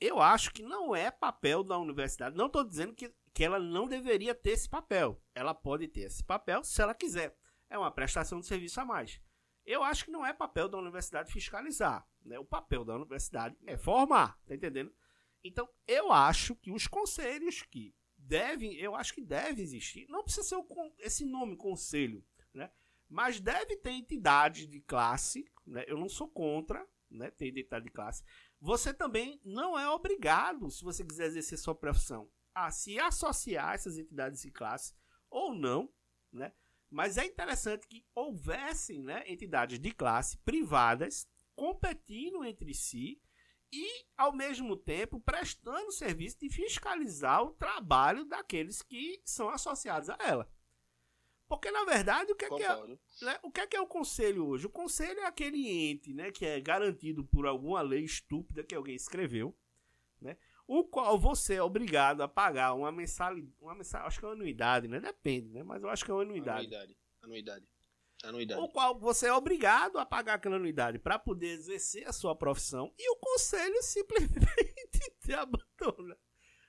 [0.00, 2.36] Eu acho que não é papel da universidade.
[2.36, 5.20] Não estou dizendo que, que ela não deveria ter esse papel.
[5.34, 7.36] Ela pode ter esse papel se ela quiser.
[7.68, 9.20] É uma prestação de serviço a mais.
[9.64, 12.06] Eu acho que não é papel da universidade fiscalizar.
[12.24, 12.38] Né?
[12.38, 14.94] O papel da universidade é formar, tá entendendo?
[15.42, 20.46] Então, eu acho que os conselhos que devem, eu acho que deve existir, não precisa
[20.46, 20.66] ser o,
[20.98, 22.70] esse nome conselho, né?
[23.08, 25.84] Mas deve ter entidade de classe, né?
[25.86, 27.30] Eu não sou contra, né?
[27.30, 28.24] Ter entidade de classe.
[28.60, 33.74] Você também não é obrigado, se você quiser exercer sua profissão, a se associar a
[33.74, 34.94] essas entidades de classe
[35.30, 35.92] ou não,
[36.32, 36.52] né?
[36.90, 43.20] Mas é interessante que houvessem né, entidades de classe privadas competindo entre si
[43.72, 50.16] e, ao mesmo tempo, prestando serviço de fiscalizar o trabalho daqueles que são associados a
[50.20, 50.48] ela.
[51.48, 52.86] Porque, na verdade, o que é, que é,
[53.22, 54.66] né, o que é, que é o conselho hoje?
[54.66, 58.96] O conselho é aquele ente né, que é garantido por alguma lei estúpida que alguém
[58.96, 59.56] escreveu,
[60.20, 64.28] né, o qual você é obrigado a pagar uma mensalidade, uma mensal, acho que é
[64.28, 64.98] uma anuidade, né?
[64.98, 65.62] Depende, né?
[65.62, 66.66] Mas eu acho que é uma anuidade.
[66.66, 66.96] Anuidade.
[67.22, 67.68] Anuidade.
[68.24, 68.60] Anuidade.
[68.60, 72.92] O qual você é obrigado a pagar aquela anuidade para poder exercer a sua profissão
[72.98, 74.40] e o conselho simplesmente
[75.22, 76.18] te abandona,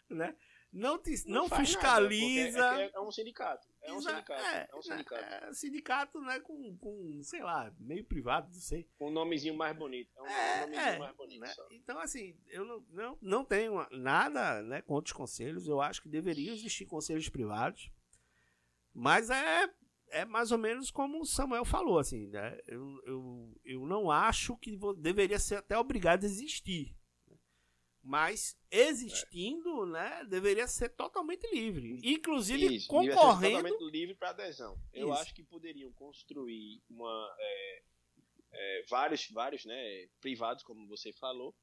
[0.09, 0.35] né?
[0.71, 2.59] Não, te, não, não fiscaliza.
[2.59, 3.67] Nada, é, é, é, um sindicato.
[3.81, 4.45] É um sindicato.
[4.45, 5.23] É, é um sindicato.
[5.23, 6.39] É, sindicato, né?
[6.41, 8.87] Com, com, sei lá, meio privado, não sei.
[8.97, 10.11] Com um nomezinho mais bonito.
[10.17, 11.39] É um, é, nomezinho é, mais bonito.
[11.39, 11.53] Né?
[11.71, 15.67] Então, assim, eu não, não, não tenho nada né, contra os conselhos.
[15.67, 17.89] Eu acho que deveriam existir conselhos privados.
[18.93, 19.69] Mas é
[20.09, 22.57] é mais ou menos como o Samuel falou, assim, né?
[22.65, 26.95] eu, eu, eu não acho que deveria ser até obrigado a existir.
[28.07, 29.89] Mas existindo, é.
[29.89, 31.99] né, deveria ser totalmente livre.
[32.01, 33.57] Inclusive Isso, concorrendo.
[33.57, 34.79] totalmente livre para adesão.
[34.93, 35.21] Eu Isso.
[35.21, 37.83] acho que poderiam construir uma, é,
[38.53, 41.53] é, vários, vários né, privados, como você falou,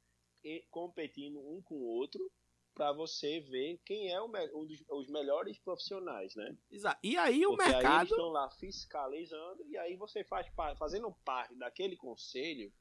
[0.44, 2.30] e competindo um com o outro
[2.74, 6.56] para você ver quem é o um dos os melhores profissionais, né?
[6.70, 6.98] Exato.
[7.02, 11.10] E aí o Porque mercado aí eles estão lá fiscalizando e aí você faz fazendo
[11.24, 12.72] parte daquele conselho,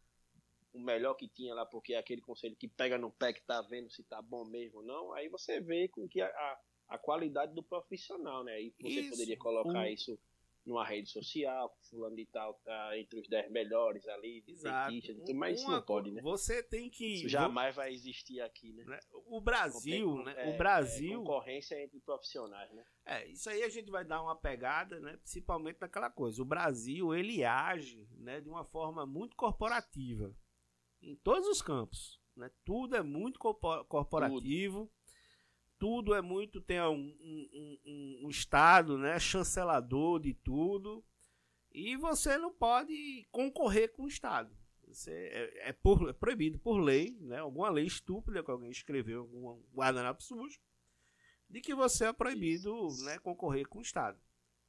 [0.73, 3.62] o melhor que tinha lá, porque é aquele conselho que pega no pé que tá
[3.62, 6.59] vendo se tá bom mesmo ou não, aí você vê com que a, a,
[6.89, 8.53] a qualidade do profissional, né?
[8.53, 9.86] Aí você isso, poderia colocar um...
[9.86, 10.19] isso
[10.65, 14.93] numa rede social, fulano de tal tá entre os 10 melhores ali, Exato.
[15.36, 16.21] mas isso não pode, né?
[16.21, 18.86] Você tem que isso jamais vai existir aqui, né?
[18.86, 18.99] né?
[19.27, 20.33] O Brasil, né?
[20.38, 22.86] É, o Brasil, é concorrência entre profissionais, né?
[23.05, 26.41] É, isso aí a gente vai dar uma pegada, né, principalmente naquela coisa.
[26.41, 30.33] O Brasil, ele age, né, de uma forma muito corporativa
[31.04, 32.50] em todos os campos, né?
[32.66, 34.86] Tudo é muito corporativo.
[34.86, 35.04] Tudo
[35.84, 41.04] tudo é muito tem um, um, um, um, estado né chancelador de tudo
[41.74, 44.56] e você não pode concorrer com o estado
[44.88, 47.39] Você é, é, por, é proibido por lei, né?
[47.39, 50.58] Alguma lei estúpida que alguém escreveu, algum guardanapo sujo,
[51.50, 54.18] de que você é proibido né, concorrer com o Estado.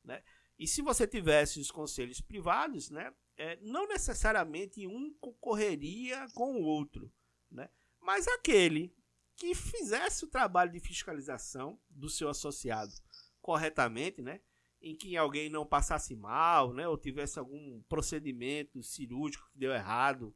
[0.03, 0.23] Né?
[0.59, 6.63] E se você tivesse os conselhos privados, né, é, não necessariamente um concorreria com o
[6.63, 7.13] outro,
[7.51, 7.69] né?
[8.01, 8.95] mas aquele
[9.37, 12.93] que fizesse o trabalho de fiscalização do seu associado
[13.41, 14.41] corretamente, né?
[14.81, 16.87] em que alguém não passasse mal, né?
[16.87, 20.35] ou tivesse algum procedimento cirúrgico que deu errado.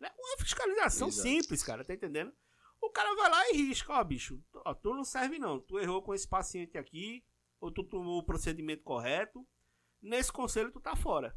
[0.00, 0.10] Né?
[0.18, 1.28] Uma fiscalização Exato.
[1.28, 2.32] simples, cara, tá entendendo?
[2.80, 6.00] O cara vai lá e risca, ó, bicho, ó, tu não serve não, tu errou
[6.00, 7.24] com esse paciente aqui,
[7.60, 9.46] ou tu tomou o procedimento correto,
[10.00, 11.36] nesse conselho tu tá fora.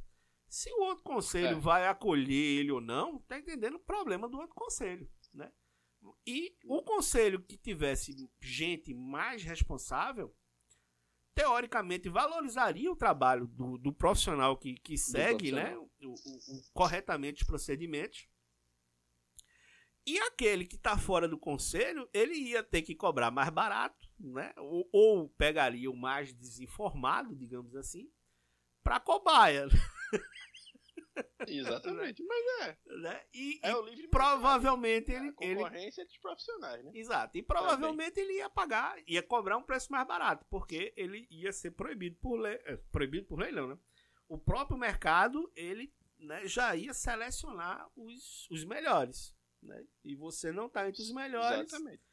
[0.52, 1.60] Se o outro conselho é.
[1.62, 5.50] vai acolher ele ou não, tá entendendo o problema do outro conselho, né?
[6.28, 10.36] E o conselho que tivesse gente mais responsável,
[11.34, 17.44] teoricamente valorizaria o trabalho do, do profissional que, que segue né, o, o, o, corretamente
[17.44, 18.28] os procedimentos.
[20.06, 24.54] E aquele que está fora do conselho, ele ia ter que cobrar mais barato, né?
[24.58, 28.12] ou, ou pegaria o mais desinformado, digamos assim,
[28.84, 29.68] para cobaia.
[31.48, 32.78] Exatamente, mas é.
[32.98, 33.24] Né?
[33.34, 35.28] E, é livre provavelmente ele.
[35.28, 36.08] É a concorrência ele...
[36.08, 36.92] dos profissionais, né?
[36.94, 37.38] Exato.
[37.38, 41.72] E provavelmente ele ia pagar, ia cobrar um preço mais barato, porque ele ia ser
[41.72, 42.60] proibido por lei.
[42.66, 43.78] É, proibido por lei, não, né?
[44.28, 49.36] O próprio mercado, ele né, já ia selecionar os, os melhores.
[49.62, 49.86] Né?
[50.04, 52.04] E você não está entre os melhores, Exatamente.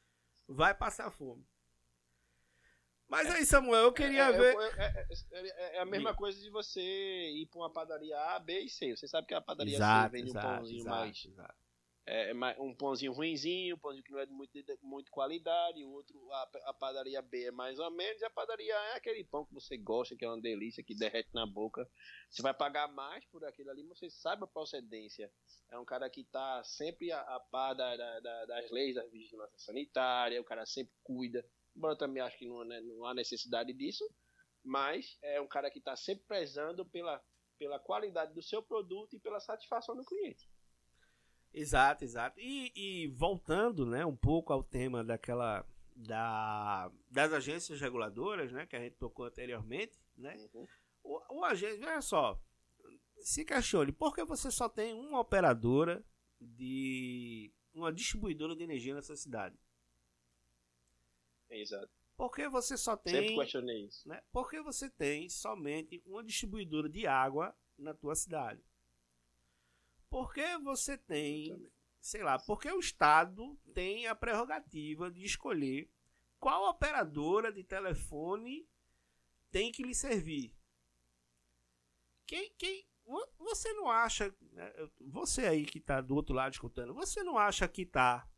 [0.47, 1.47] vai passar fome.
[3.09, 3.39] Mas é.
[3.39, 4.57] aí, Samuel, eu queria é, ver.
[4.77, 8.69] É, é, é, a mesma coisa de você ir para uma padaria A, B e
[8.69, 8.95] C.
[8.95, 11.25] Você sabe que a padaria exato, C vende exato, um pãozinho exato, mais.
[11.25, 11.69] Exato.
[12.11, 15.91] É, um pãozinho ruinzinho, um pãozinho que não é de muito, de muito qualidade, o
[15.91, 19.23] outro, a, a, padaria B é mais ou menos, e a padaria A é aquele
[19.25, 21.87] pão que você gosta, que é uma delícia, que derrete na boca.
[22.31, 25.31] Você vai pagar mais por aquilo ali, mas você sabe a procedência.
[25.71, 29.59] É um cara que está sempre a, a par da, da, das leis da vigilância
[29.59, 31.45] sanitária, o cara sempre cuida
[31.79, 34.05] embora eu também acho que não, né, não há necessidade disso,
[34.65, 37.23] mas é um cara que está sempre prezando pela,
[37.59, 40.51] pela qualidade do seu produto e pela satisfação do cliente.
[41.55, 42.39] Exato, exato.
[42.41, 45.65] E, e voltando né, um pouco ao tema daquela
[45.97, 50.37] da, das agências reguladoras, né, que a gente tocou anteriormente, né?
[50.55, 50.67] Uhum.
[51.03, 52.41] O, o agente, olha só,
[53.21, 56.05] se questione, por que você só tem uma operadora
[56.41, 59.59] de uma distribuidora de energia nessa cidade?
[61.51, 61.91] Exato.
[62.17, 63.15] Porque você só tem.
[63.15, 64.09] Sempre questionei isso.
[64.09, 64.21] Né?
[64.33, 68.61] Porque você tem somente uma distribuidora de água na tua cidade.
[70.11, 71.71] Porque você tem.
[72.01, 75.91] Sei lá, porque o Estado tem a prerrogativa de escolher
[76.39, 78.69] qual operadora de telefone
[79.51, 80.55] tem que lhe servir.
[82.27, 82.87] Quem, quem,
[83.39, 87.67] você não acha, né, você aí que está do outro lado escutando, você não acha
[87.67, 88.29] que está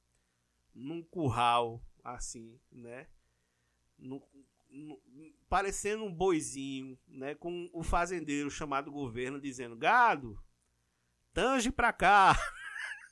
[0.75, 3.07] num curral assim, né?
[3.99, 4.23] No,
[4.71, 5.01] no,
[5.49, 7.35] parecendo um boizinho, né?
[7.35, 10.39] Com o fazendeiro chamado governo dizendo: gado,
[11.33, 12.37] tange pra cá,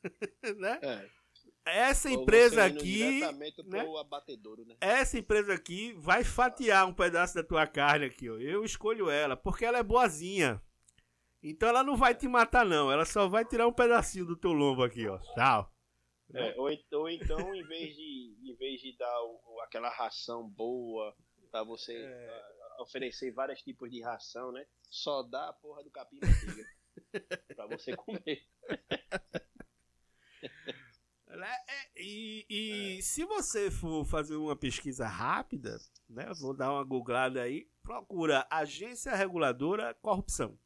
[0.57, 0.79] né?
[0.83, 1.19] É.
[1.71, 3.21] Essa empresa aqui,
[3.67, 3.85] né?
[4.65, 4.77] né?
[4.81, 8.37] Essa empresa aqui vai fatiar um pedaço da tua carne aqui, ó.
[8.39, 10.63] Eu escolho ela porque ela é boazinha.
[11.43, 14.53] Então ela não vai te matar não, ela só vai tirar um pedacinho do teu
[14.53, 15.19] lombo aqui, ó.
[15.35, 15.71] Tchau.
[16.35, 21.17] É, ou, ou, então, em vez de, em vez de dar o, aquela ração boa
[21.51, 22.43] para você é.
[22.81, 24.67] oferecer vários tipos de ração, né?
[24.91, 26.69] Só dá a porra do capim manteiga
[27.57, 28.47] para você comer.
[31.27, 31.57] Né?
[31.69, 33.03] É, e, e é.
[33.03, 36.27] se você for fazer uma pesquisa rápida, né?
[36.41, 40.59] Vou dar uma googlada aí, procura Agência Reguladora Corrupção.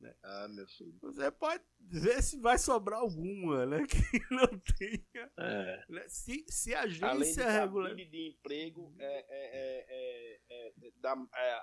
[0.00, 0.14] Né?
[0.22, 0.96] Ah, meu filho.
[1.02, 3.78] Você pode ver se vai sobrar alguma, né?
[3.88, 4.46] Que não
[4.78, 5.28] tenha.
[5.38, 5.84] É.
[5.88, 6.08] Né?
[6.08, 7.96] Se, se a agência regular.
[7.96, 11.16] de emprego é, é, é, é dá,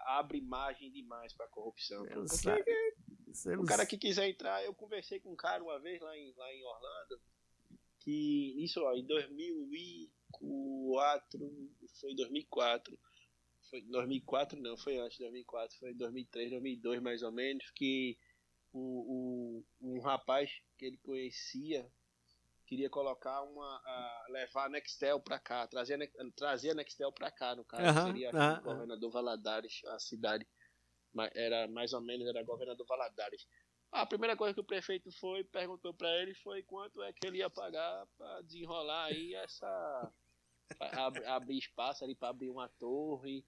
[0.06, 2.06] abre margem demais para corrupção.
[2.06, 2.26] Porque,
[3.58, 6.52] o cara que quiser entrar, eu conversei com um cara uma vez lá em, lá
[6.54, 7.22] em Orlando,
[8.00, 11.40] que isso ó, em 2004,
[12.00, 12.98] foi 2004
[13.70, 18.18] foi 2004 não, foi antes de 2004, foi 2003, 2002 mais ou menos, que
[18.78, 21.90] o, o, um rapaz que ele conhecia
[22.68, 27.56] queria colocar uma uh, levar a Nextel para cá, trazer, trazer a Nextel para cá,
[27.56, 30.46] no caso seria o governador Valadares, a cidade
[31.34, 33.48] era mais ou menos era governador Valadares.
[33.92, 37.38] A primeira coisa que o prefeito foi perguntou para ele foi quanto é que ele
[37.38, 40.12] ia pagar para desenrolar aí essa
[40.80, 43.46] ab, abrir espaço ali para abrir uma torre,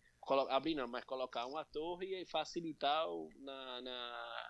[0.49, 4.46] abrir não, mas colocar uma torre e facilitar o, na, na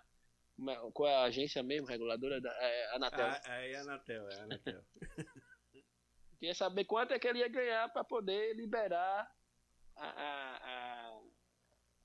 [0.92, 2.40] qual é a agência mesmo, reguladora?
[2.40, 3.26] Da, é, Anatel.
[3.26, 4.84] Ah, é, é Anatel, é Anatel.
[6.38, 9.28] Queria saber quanto é que ele ia ganhar para poder liberar
[9.96, 11.20] a, a, a,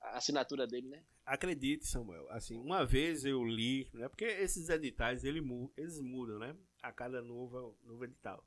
[0.00, 1.04] a, assinatura dele, né?
[1.24, 2.26] Acredite, Samuel.
[2.30, 4.08] Assim, uma vez eu li, né?
[4.08, 5.40] Porque esses editais ele,
[5.76, 6.56] eles mudam, né?
[6.82, 8.44] A cada novo, novo edital.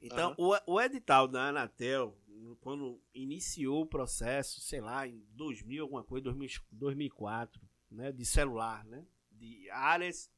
[0.00, 0.52] Então, uhum.
[0.66, 2.16] o, o edital da Anatel,
[2.60, 7.60] quando iniciou o processo, sei lá, em 2000, alguma coisa, 2000, 2004,
[7.90, 10.30] né, de celular, né, de áreas,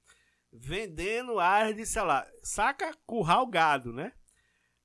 [0.52, 2.26] vendendo áreas de celular.
[2.42, 4.12] Saca curral gado, né?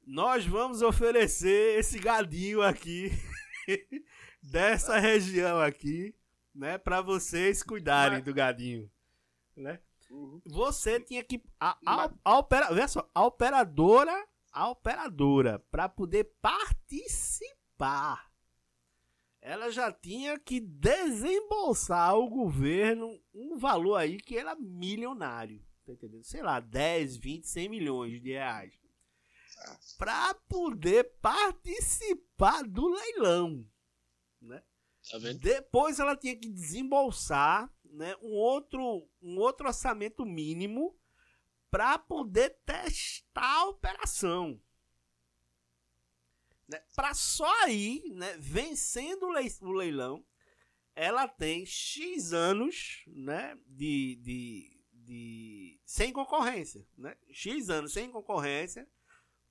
[0.06, 3.12] Nós vamos oferecer esse gadinho aqui,
[4.42, 6.16] dessa região aqui,
[6.56, 8.90] né, para vocês cuidarem do gadinho,
[9.56, 9.80] né?
[10.10, 10.42] Uhum.
[10.46, 14.26] Você tinha que a, a, a, opera, só, a operadora
[14.58, 18.27] a operadora, para poder participar,
[19.48, 25.66] ela já tinha que desembolsar ao governo um valor aí que era milionário.
[25.86, 26.26] Tá entendendo?
[26.26, 28.78] Sei lá, 10, 20, 100 milhões de reais.
[29.98, 33.66] Para poder participar do leilão.
[34.42, 34.62] Né?
[35.10, 40.94] Tá Depois ela tinha que desembolsar né, um, outro, um outro orçamento mínimo
[41.72, 44.62] para poder testar a operação.
[46.68, 46.82] Né?
[46.96, 49.28] Para só aí, né, vencendo
[49.62, 50.26] o leilão,
[50.96, 56.86] ela tem X anos né, de, de, de, sem concorrência.
[56.98, 57.16] Né?
[57.32, 58.90] X anos sem concorrência,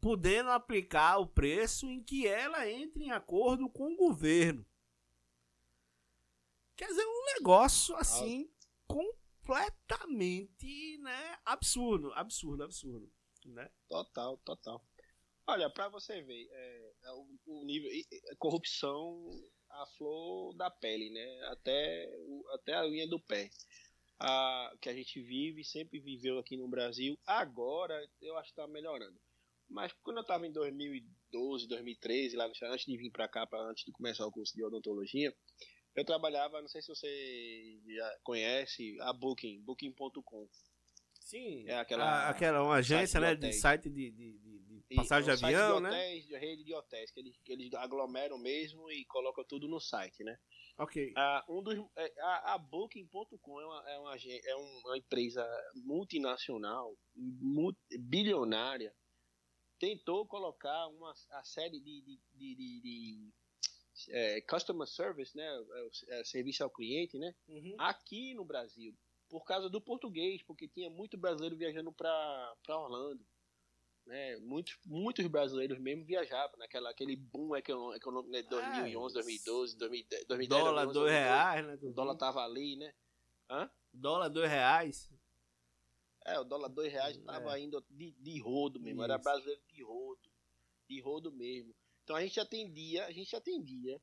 [0.01, 4.67] podendo aplicar o preço em que ela entre em acordo com o governo.
[6.77, 8.51] Quer dizer, um negócio assim,
[8.87, 9.11] com
[9.47, 13.11] completamente, né, absurdo, absurdo, absurdo,
[13.45, 13.71] né?
[13.89, 14.85] Total, total.
[15.47, 19.31] Olha, para você ver, é, é o, o, nível é, corrupção
[19.71, 21.41] a flor da pele, né?
[21.47, 23.51] Até o, até a linha do pé.
[24.19, 27.19] A, que a gente vive, sempre viveu aqui no Brasil.
[27.27, 29.19] Agora eu acho que está melhorando.
[29.69, 33.85] Mas quando eu estava em 2012, 2013, lá antes de vir para cá, pra, antes
[33.85, 35.35] de começar o curso de odontologia,
[35.95, 40.49] eu trabalhava, não sei se você já conhece, a Booking, Booking.com.
[41.21, 44.56] Sim, é aquela, a, aquela uma agência, né, de site de, de, de
[44.95, 45.89] passagem de avião, de né?
[45.89, 46.39] hotéis, né?
[46.39, 50.23] De rede de hotéis, que eles, que eles aglomeram mesmo e colocam tudo no site,
[50.23, 50.39] né?
[50.79, 51.13] Ok.
[51.17, 55.45] Ah, um dos, é, a, a Booking.com é uma, é, uma, é uma empresa
[55.75, 58.95] multinacional, multi, bilionária,
[59.79, 63.33] tentou colocar uma a série de, de, de, de
[64.11, 67.75] é, customer service, né, é, é, serviço ao cliente, né, uhum.
[67.79, 68.95] aqui no Brasil,
[69.29, 73.25] por causa do português, porque tinha muito brasileiro viajando para Orlando,
[74.07, 80.49] né, muitos, muitos brasileiros mesmo viajavam naquela aquele boom econômico né, 2011, 2012, 2010, 2010
[80.49, 82.95] dólar dois reais, né, o dólar tava ali, né,
[83.51, 83.71] Hã?
[83.93, 85.11] dólar dois reais,
[86.27, 87.63] é, o dólar dois reais tava é.
[87.63, 89.05] indo de, de rodo mesmo, Isso.
[89.05, 90.29] era brasileiro de rodo,
[90.89, 91.75] de rodo mesmo.
[92.03, 94.01] Então a gente atendia, a gente atendia.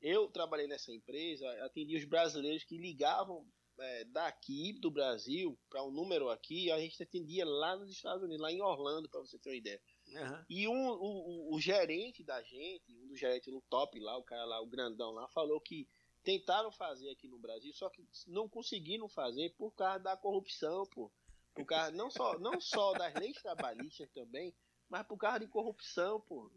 [0.00, 3.44] Eu trabalhei nessa empresa, atendia os brasileiros que ligavam
[3.78, 8.40] é, daqui do Brasil para um número aqui, a gente atendia lá nos Estados Unidos,
[8.40, 9.80] lá em Orlando, para você ter uma ideia.
[10.08, 10.44] Uhum.
[10.48, 14.22] E um, o, o, o, gerente da gente, um dos gerentes no top lá, o
[14.22, 15.88] cara lá, o grandão lá, falou que
[16.22, 21.12] tentaram fazer aqui no Brasil, só que não conseguiram fazer por causa da corrupção, pô.
[21.54, 24.54] Por causa, não só, não só das leis trabalhistas também,
[24.88, 26.50] mas por causa de corrupção, pô.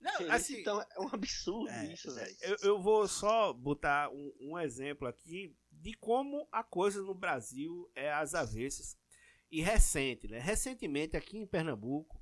[0.00, 2.36] Não, assim, então é um absurdo é, isso, velho.
[2.40, 7.90] Eu, eu, vou só botar um, um, exemplo aqui de como a coisa no Brasil
[7.94, 8.96] é às avessas.
[9.50, 10.38] E recente, né?
[10.38, 12.20] Recentemente, aqui em Pernambuco,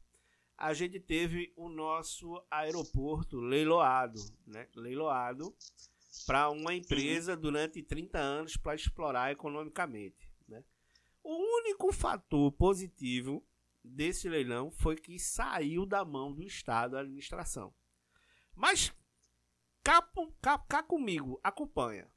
[0.56, 4.68] a gente teve o nosso aeroporto leiloado, né?
[4.74, 5.54] Leiloado
[6.24, 7.40] para uma empresa uhum.
[7.40, 10.32] durante 30 anos para explorar economicamente.
[10.48, 10.64] Né?
[11.22, 13.44] O único fator positivo
[13.84, 17.74] desse leilão foi que saiu da mão do Estado a administração.
[18.54, 18.92] Mas
[19.82, 20.08] cá,
[20.40, 22.10] cá, cá comigo, acompanha.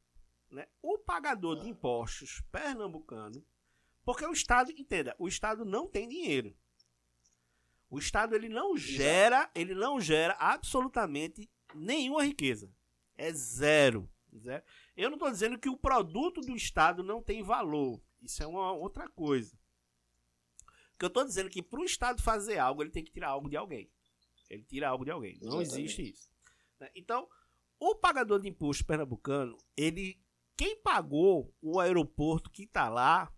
[0.52, 0.68] Né?
[0.82, 3.46] O pagador de impostos pernambucano,
[4.04, 6.56] porque o Estado, entenda, o Estado não tem dinheiro.
[7.90, 12.72] O Estado ele não gera, ele não gera absolutamente nenhuma riqueza.
[13.18, 14.10] É zero.
[14.38, 14.64] zero.
[14.96, 18.00] Eu não estou dizendo que o produto do Estado não tem valor.
[18.22, 19.58] Isso é uma outra coisa.
[20.92, 23.50] Porque eu estou dizendo que para o Estado fazer algo, ele tem que tirar algo
[23.50, 23.90] de alguém.
[24.50, 25.38] Ele tira algo de alguém.
[25.42, 25.86] Não Exatamente.
[25.86, 26.32] existe isso.
[26.80, 26.90] Né?
[26.96, 27.28] Então,
[27.80, 30.20] o pagador de imposto pernambucano, ele.
[30.60, 33.34] Quem pagou o aeroporto que está lá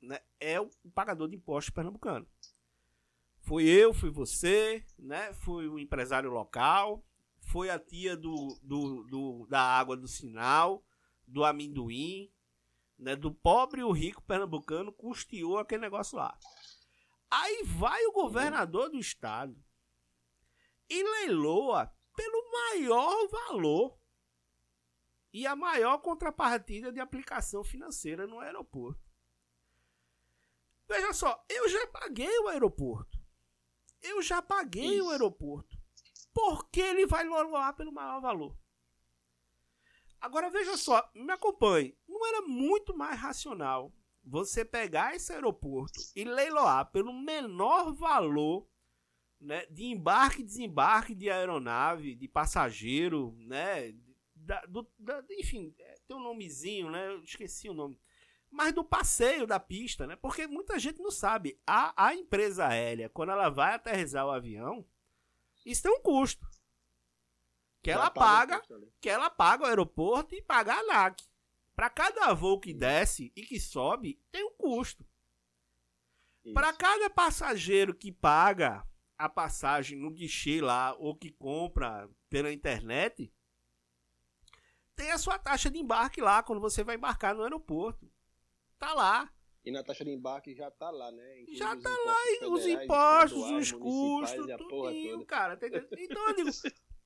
[0.00, 2.26] né, é o pagador de imposto pernambucano.
[3.42, 5.34] Foi eu, fui você, né?
[5.34, 7.04] Foi o empresário local,
[7.38, 10.82] foi a tia do, do, do, da água do sinal,
[11.26, 12.32] do amendoim,
[12.98, 16.34] né, do pobre e o rico pernambucano custeou aquele negócio lá.
[17.30, 19.54] Aí vai o governador do estado
[20.88, 23.98] e leiloa pelo maior valor
[25.32, 29.08] e a maior contrapartida de aplicação financeira no aeroporto.
[30.88, 33.18] Veja só, eu já paguei o aeroporto.
[34.00, 35.06] Eu já paguei Isso.
[35.06, 35.76] o aeroporto.
[36.32, 38.56] Por que ele vai leiloar pelo maior valor?
[40.20, 41.96] Agora veja só, me acompanhe.
[42.08, 43.92] Não era muito mais racional
[44.24, 48.68] você pegar esse aeroporto e leiloar pelo menor valor
[49.40, 53.92] né, de embarque e desembarque de aeronave, de passageiro, né,
[54.48, 58.00] da, do, da, enfim, é, tem um nomezinho, né, eu esqueci o nome,
[58.50, 63.10] mas do passeio da pista, né, porque muita gente não sabe, a, a empresa aérea,
[63.10, 64.86] quando ela vai aterrissar o avião,
[65.66, 66.48] isso tem um custo,
[67.82, 68.62] que ela paga,
[69.00, 71.22] que ela paga o aeroporto e paga a ANAC.
[71.76, 75.06] Para cada voo que desce e que sobe, tem um custo.
[76.52, 78.84] Para cada passageiro que paga
[79.16, 83.32] a passagem no guichê lá ou que compra pela internet,
[84.98, 88.10] tem a sua taxa de embarque lá quando você vai embarcar no aeroporto.
[88.80, 89.32] Tá lá.
[89.64, 91.40] E na taxa de embarque já tá lá, né?
[91.42, 95.56] Inclusive já tá lá, os impostos, os custos, tudo, cara.
[95.96, 96.50] Então eu digo,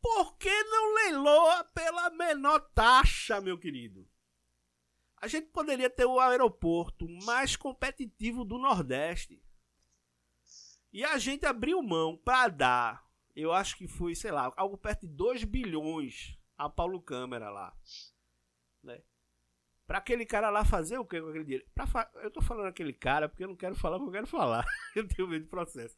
[0.01, 4.09] por que não leiloa pela menor taxa, meu querido?
[5.19, 9.43] A gente poderia ter o aeroporto mais competitivo do Nordeste.
[10.93, 15.07] E a gente abriu mão para dar, eu acho que foi, sei lá, algo perto
[15.07, 17.77] de 2 bilhões a Paulo Câmara lá.
[18.83, 19.03] Né?
[19.87, 21.67] Pra aquele cara lá fazer o que com aquele dinheiro?
[21.75, 24.27] Pra eu tô falando aquele cara porque eu não quero falar o que eu quero
[24.27, 24.65] falar.
[24.95, 25.95] eu tenho medo de processo.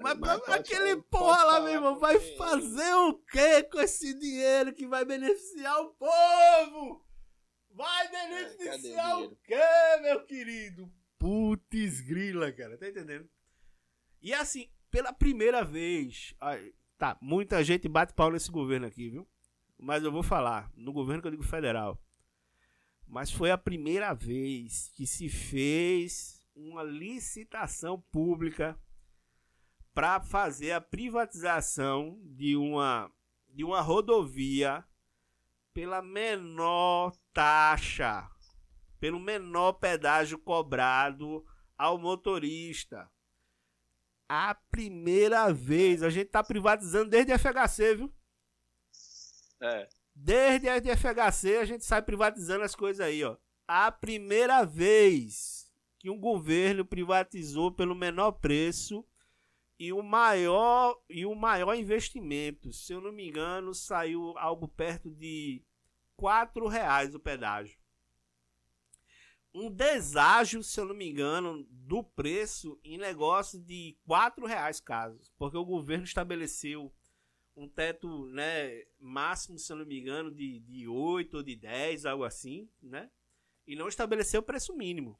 [0.00, 4.74] Mas, Mas pra aquele porra lá, meu irmão, vai fazer o que com esse dinheiro
[4.74, 7.04] que vai beneficiar o povo?
[7.70, 10.92] Vai beneficiar é, o quê, meu querido?
[11.18, 13.28] Putz grila, cara, tá entendendo?
[14.22, 16.34] E assim, pela primeira vez,
[16.96, 19.28] tá, muita gente bate pau nesse governo aqui, viu?
[19.84, 22.00] Mas eu vou falar, no governo que eu digo federal.
[23.06, 28.80] Mas foi a primeira vez que se fez uma licitação pública
[29.92, 33.12] para fazer a privatização de uma,
[33.50, 34.82] de uma rodovia
[35.74, 38.26] pela menor taxa,
[38.98, 41.44] pelo menor pedágio cobrado
[41.76, 43.06] ao motorista.
[44.26, 48.14] A primeira vez, a gente tá privatizando desde a FHC, viu?
[49.60, 49.88] É.
[50.14, 53.36] Desde a FHC a gente sai privatizando as coisas aí, ó.
[53.66, 59.04] A primeira vez que um governo privatizou pelo menor preço
[59.78, 65.10] e o maior e o maior investimento, se eu não me engano, saiu algo perto
[65.10, 65.64] de
[66.16, 67.78] quatro reais o pedágio.
[69.52, 75.32] Um deságio, se eu não me engano, do preço em negócio de quatro reais casos,
[75.38, 76.92] porque o governo estabeleceu
[77.56, 82.06] um teto né, máximo, se eu não me engano, de, de 8 ou de 10,
[82.06, 83.10] algo assim, né?
[83.66, 85.18] E não estabeleceu o preço mínimo.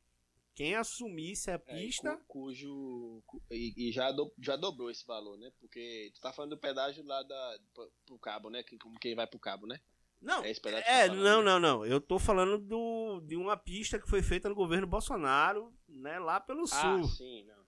[0.55, 2.11] Quem assumisse a é, pista.
[2.11, 3.23] É, cujo.
[3.51, 5.51] E, e, já, do, já dobrou esse valor, né?
[5.59, 7.59] Porque tu tá falando do pedágio lá da,
[8.07, 8.63] pro cabo, né?
[8.63, 9.81] Quem, quem vai pro cabo, né?
[10.21, 11.45] Não, é, é tá não, né?
[11.45, 11.87] não, não.
[11.87, 16.19] Eu tô falando do, de uma pista que foi feita no governo Bolsonaro, né?
[16.19, 17.05] Lá pelo ah, sul.
[17.05, 17.65] Ah, sim, não.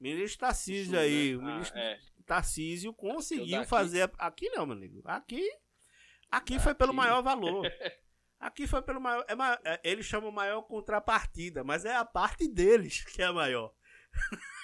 [0.00, 1.36] Ministro Tarcísio aí.
[1.36, 1.36] Né?
[1.36, 2.00] O ah, ministro é.
[2.30, 4.08] Tarcísio conseguiu fazer.
[4.16, 5.02] Aqui não, meu amigo.
[5.04, 5.44] Aqui.
[6.30, 7.66] Aqui foi pelo maior valor.
[8.38, 9.26] Aqui foi pelo maior.
[9.28, 13.74] É, é, eles chamam maior contrapartida, mas é a parte deles que é a maior.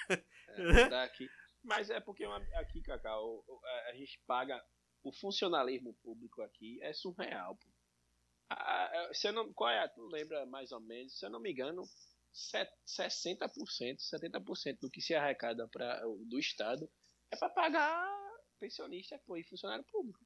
[0.09, 0.15] É,
[0.87, 1.29] daqui.
[1.61, 3.43] Mas é porque aqui, Cacau,
[3.89, 4.63] a gente paga.
[5.03, 7.57] O funcionalismo público aqui é surreal.
[7.57, 7.67] Pô.
[8.49, 9.85] A, você não, qual é?
[9.89, 11.19] Tu lembra mais ou menos?
[11.19, 11.83] Se eu não me engano,
[12.33, 16.89] 60%, 70% do que se arrecada pra, do Estado
[17.31, 18.17] é para pagar
[18.59, 20.19] pensionista pô, e funcionário público.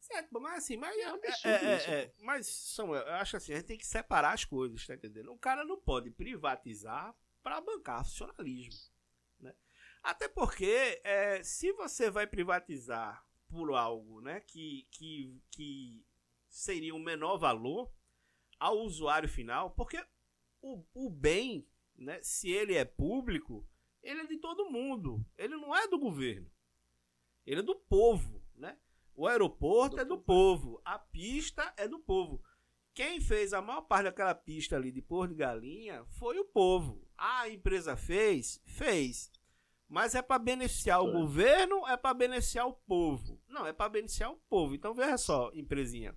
[0.00, 3.66] Certo, mas assim, mas, é, é, é, é, mas Samuel, eu acho assim, a gente
[3.66, 5.32] tem que separar as coisas, tá entendendo?
[5.32, 8.92] O cara não pode privatizar para bancar funcionalismo.
[9.40, 9.54] Né?
[10.02, 16.06] Até porque é, se você vai privatizar por algo né, que, que, que
[16.50, 17.90] seria um menor valor
[18.58, 20.04] ao usuário final, porque
[20.60, 23.66] o, o bem, né, se ele é público,
[24.04, 25.24] ele é de todo mundo.
[25.36, 26.50] Ele não é do governo.
[27.46, 28.78] Ele é do povo, né?
[29.14, 30.80] O aeroporto do é do povo.
[30.84, 32.42] A pista é do povo.
[32.94, 37.04] Quem fez a maior parte daquela pista ali de Porto de Galinha foi o povo.
[37.18, 38.60] A empresa fez?
[38.64, 39.32] Fez.
[39.88, 43.40] Mas é para beneficiar o governo é para beneficiar o povo?
[43.48, 44.74] Não, é para beneficiar o povo.
[44.74, 46.16] Então veja só, empresinha.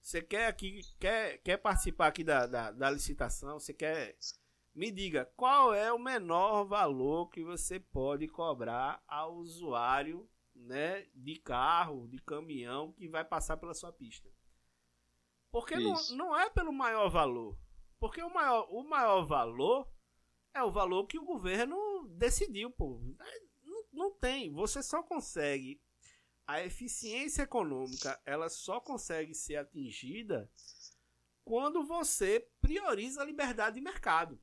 [0.00, 3.58] Você quer aqui, quer, quer participar aqui da, da, da licitação?
[3.58, 4.16] Você quer.
[4.76, 11.36] Me diga, qual é o menor valor que você pode cobrar ao usuário né, de
[11.36, 14.28] carro, de caminhão que vai passar pela sua pista?
[15.50, 17.58] Porque não, não é pelo maior valor.
[17.98, 19.90] Porque o maior, o maior valor
[20.52, 23.00] é o valor que o governo decidiu, pô.
[23.64, 24.52] Não, não tem.
[24.52, 25.80] Você só consegue.
[26.46, 30.52] A eficiência econômica ela só consegue ser atingida
[31.46, 34.38] quando você prioriza a liberdade de mercado.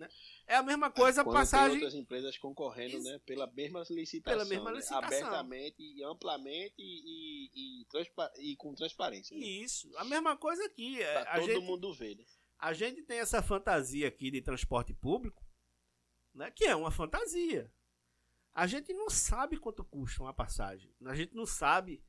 [0.00, 0.08] Né?
[0.46, 1.76] É a mesma coisa Quando passagem.
[1.76, 3.04] Outras empresas concorrendo, Isso.
[3.04, 5.10] né, pela mesma licitação, pela mesma licitação.
[5.10, 9.36] Né, abertamente e amplamente e, e, e, e com transparência.
[9.36, 9.44] Né?
[9.44, 9.94] Isso.
[9.98, 11.02] A mesma coisa aqui.
[11.02, 12.16] É, pra a todo gente, mundo ver.
[12.16, 12.24] Né?
[12.58, 15.44] A gente tem essa fantasia aqui de transporte público,
[16.34, 17.70] né, que é uma fantasia.
[18.54, 20.90] A gente não sabe quanto custa uma passagem.
[21.04, 22.02] A gente não sabe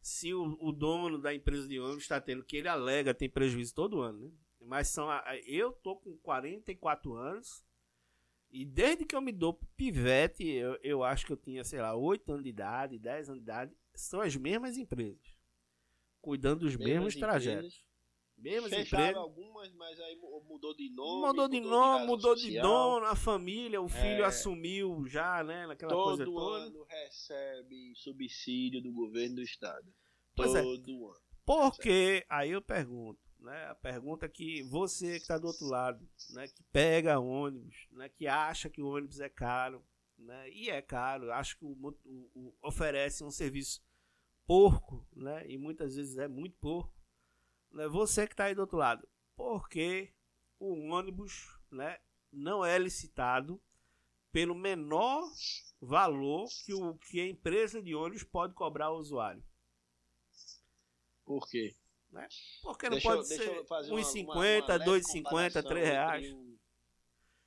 [0.00, 3.74] se o, o dono da empresa de ônibus está tendo, que ele alega, tem prejuízo
[3.74, 4.32] todo ano, né?
[4.66, 5.08] Mas são.
[5.46, 7.64] Eu tô com 44 anos.
[8.50, 11.94] E desde que eu me dou pivete, eu, eu acho que eu tinha, sei lá,
[11.94, 13.72] 8 anos de idade, 10 anos de idade.
[13.94, 15.38] São as mesmas empresas.
[16.20, 17.84] Cuidando dos mesmos trajetos.
[18.36, 19.16] Mesmas empresas.
[19.16, 21.26] algumas, mas aí mudou de nome.
[21.28, 25.66] Mudou de nome, mudou de dono, a família, o filho é, assumiu já, né?
[25.66, 26.40] Naquela todo coisa toda.
[26.40, 29.86] Todo ano recebe subsídio do governo do estado.
[30.34, 30.62] Pois é.
[30.62, 31.04] todo é.
[31.10, 31.22] ano.
[31.44, 33.66] Porque, aí eu pergunto, né?
[33.66, 36.46] A pergunta que você que está do outro lado, né?
[36.48, 38.08] Que pega ônibus, né?
[38.08, 39.84] Que acha que o ônibus é caro,
[40.16, 40.50] né?
[40.50, 43.82] E é caro, acho que o, o, o oferece um serviço
[44.46, 45.44] porco, né?
[45.48, 46.94] E muitas vezes é muito porco.
[47.70, 47.88] Né?
[47.88, 50.12] Você que está aí do outro lado, porque
[50.58, 51.98] o ônibus, né?
[52.32, 53.60] Não é licitado
[54.32, 55.30] pelo menor
[55.78, 59.44] valor que, o, que a empresa de ônibus pode cobrar ao usuário.
[61.26, 61.74] Por quê?
[62.12, 62.28] Né?
[62.62, 66.36] Porque não deixa pode eu, ser 1,50, 2,50, 3 reais.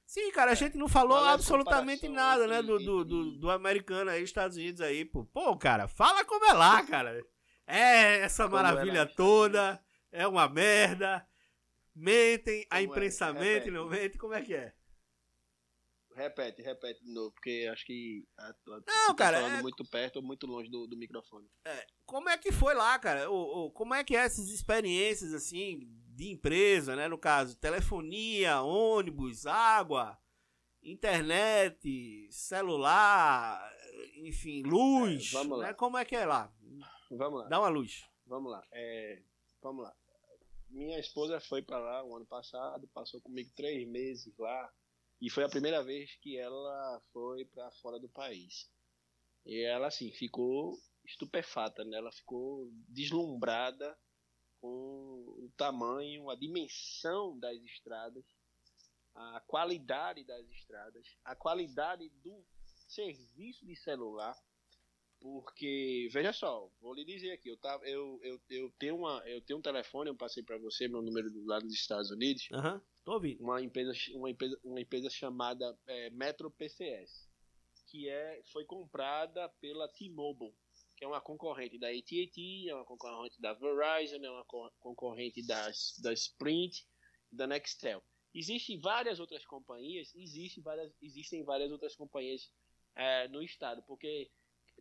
[0.05, 4.09] Sim, cara, a é, gente não falou absolutamente nada, né, do, do, do, do, americano
[4.09, 5.26] aí, Estados Unidos aí, pô.
[5.26, 7.24] Pô, cara, fala como é lá, cara.
[7.68, 11.28] É essa como maravilha é toda, é uma merda.
[11.93, 12.84] Mentem, a é?
[12.84, 13.34] imprensa é?
[13.34, 14.74] mente, não mente, como é que é?
[16.16, 19.61] Repete, repete de novo, porque acho que a, a, não, tá cara, falando é...
[19.61, 21.45] muito perto ou muito longe do, do microfone.
[21.66, 23.30] É, como é que foi lá, cara?
[23.30, 25.82] O, o, como é que é essas experiências, assim,
[26.16, 27.09] de empresa, né?
[27.09, 30.18] No caso, telefonia, ônibus, água,
[30.82, 33.61] internet, celular,
[34.16, 35.34] enfim, luz.
[35.34, 35.68] É, vamos né?
[35.68, 35.74] lá.
[35.74, 36.49] Como é que é lá?
[37.11, 37.47] Vamos lá.
[37.49, 38.05] Dá uma luz.
[38.26, 38.66] Vamos lá.
[38.72, 39.22] É,
[39.61, 39.93] vamos lá.
[40.70, 44.72] Minha esposa foi para lá o ano passado, passou comigo três meses lá
[45.22, 48.70] e foi a primeira vez que ela foi para fora do país.
[49.45, 51.97] E ela, assim, ficou estupefata, né?
[51.97, 53.97] Ela ficou deslumbrada
[54.59, 58.26] com o tamanho, a dimensão das estradas,
[59.13, 62.43] a qualidade das estradas, a qualidade do
[62.88, 64.36] serviço de celular.
[65.20, 69.41] Porque, veja só, vou lhe dizer aqui, eu, tava, eu, eu, eu, tenho, uma, eu
[69.41, 72.47] tenho um telefone, eu passei para você meu número do lado dos Estados Unidos.
[72.51, 72.82] Uhum.
[73.06, 73.43] Tô ouvindo.
[73.43, 77.30] Uma empresa, uma empresa, uma empresa chamada é, Metro PCS,
[77.86, 80.56] que é, foi comprada pela T-Mobile,
[80.97, 84.43] que é uma concorrente da AT&T, é uma concorrente da Verizon, é uma
[84.80, 86.84] concorrente das, da Sprint,
[87.32, 88.03] da Nextel.
[88.34, 92.51] Existem várias outras companhias, existem várias, existem várias outras companhias
[92.95, 94.32] é, no estado, porque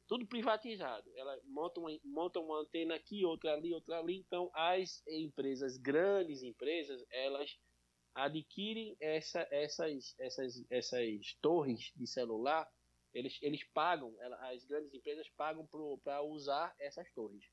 [0.08, 1.10] tudo privatizado.
[1.14, 4.16] Ela monta uma, monta uma antena aqui, outra ali, outra ali.
[4.16, 7.58] Então, as empresas, grandes empresas, elas
[8.14, 12.70] adquirem essa, essas, essas, essas torres de celular,
[13.12, 15.68] eles, eles pagam, as grandes empresas pagam
[16.02, 17.44] para usar essas torres.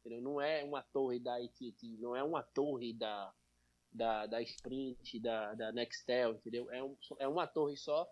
[0.00, 0.20] Entendeu?
[0.20, 3.32] Não é uma torre da AT&T, não é uma torre da,
[3.90, 6.70] da, da Sprint, da, da Nextel, entendeu?
[6.70, 8.06] É, um, é uma torre só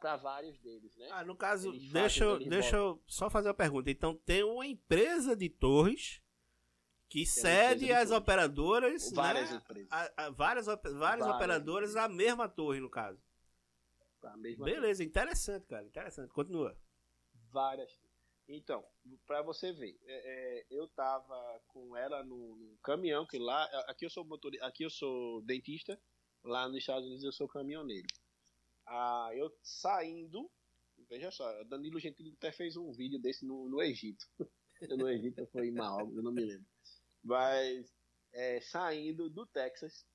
[0.00, 1.08] para vários deles, né?
[1.10, 3.90] Ah, no caso, deixa, eu, deixa eu só fazer uma pergunta.
[3.90, 6.20] Então, tem uma empresa de torres
[7.12, 9.12] que cede às operadoras.
[9.12, 9.56] Várias né?
[9.58, 9.88] empresas.
[9.92, 13.22] A, a, várias, várias, várias operadoras a mesma torre, no caso.
[14.22, 15.10] A mesma Beleza, torre.
[15.10, 15.84] interessante, cara.
[15.84, 16.32] Interessante.
[16.32, 16.74] Continua.
[17.50, 18.00] Várias.
[18.48, 18.82] Então,
[19.26, 23.64] para você ver, é, é, eu tava com ela no, no, caminhão, que lá.
[23.88, 26.00] Aqui eu sou motor, aqui eu sou dentista,
[26.42, 28.08] lá nos Estados Unidos eu sou caminhoneiro.
[28.86, 30.50] Ah, eu saindo.
[31.10, 34.24] Veja só, Danilo Gentili até fez um vídeo desse no, no Egito.
[34.96, 36.71] no Egito foi em Marrocos, eu não me lembro.
[37.22, 37.92] Mas
[38.32, 40.06] é, saindo do Texas,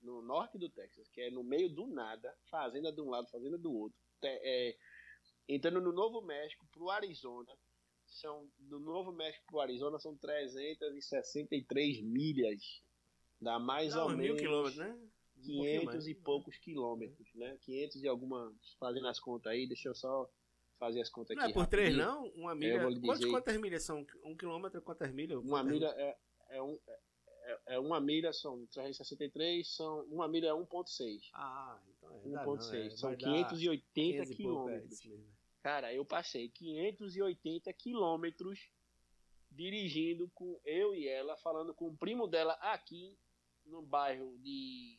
[0.00, 3.56] no norte do Texas, que é no meio do nada, fazenda de um lado, fazenda
[3.56, 4.76] do outro, é,
[5.48, 7.52] entrando no Novo México, pro Arizona,
[8.06, 12.82] são do Novo México para o Arizona são 363 milhas.
[13.40, 14.40] Dá mais Não, ou menos.
[14.40, 14.98] quilômetros, né?
[15.42, 17.58] 500 um e poucos quilômetros, né?
[17.62, 18.54] 500 e algumas.
[18.78, 20.30] Fazendo as contas aí, deixa eu só
[20.78, 21.42] fazer as contas aqui.
[21.42, 22.26] Não é por três, não?
[22.28, 22.82] Uma milha.
[23.00, 24.06] Quantas, quantas milhas são?
[24.24, 25.38] Um quilômetro, quantas milhas?
[25.38, 26.16] Uma milha é,
[26.52, 26.78] é, um,
[27.44, 31.30] é, é, uma milha, são 363, são, uma milha é 1,6.
[31.34, 32.44] Ah, então é.
[32.44, 32.74] 1,6.
[32.74, 35.00] É, são 580 quilômetros.
[35.62, 38.70] Cara, eu passei 580 quilômetros
[39.50, 43.16] dirigindo com eu e ela, falando com o primo dela aqui
[43.66, 44.98] no bairro de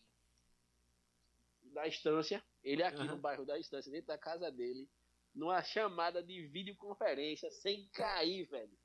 [1.74, 3.08] da estância, ele aqui uhum.
[3.08, 4.88] no bairro da estância, dentro da casa dele,
[5.34, 8.78] numa chamada de videoconferência, sem cair, velho.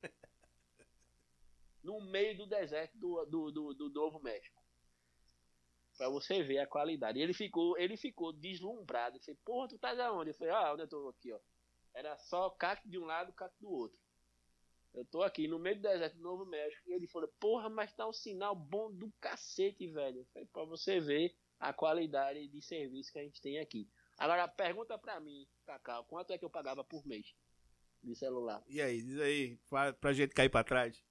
[1.82, 4.62] No meio do deserto do, do, do, do Novo México.
[5.96, 7.18] Pra você ver a qualidade.
[7.18, 9.16] E ele ficou, ele ficou deslumbrado.
[9.16, 10.30] Ele falou, porra, tu tá de onde?
[10.30, 11.40] Eu falei, ah, onde eu tô aqui, ó.
[11.92, 13.98] Era só cacto de um lado, cacto do outro.
[14.94, 16.88] Eu tô aqui no meio do deserto do Novo México.
[16.88, 20.20] E ele falou, porra, mas tá um sinal bom do cacete, velho.
[20.20, 23.88] Eu falei, pra você ver a qualidade de serviço que a gente tem aqui.
[24.16, 27.34] Agora, pergunta pra mim, Cacau, quanto é que eu pagava por mês
[28.02, 28.62] de celular?
[28.66, 31.04] E aí, diz aí, pra, pra gente cair pra trás.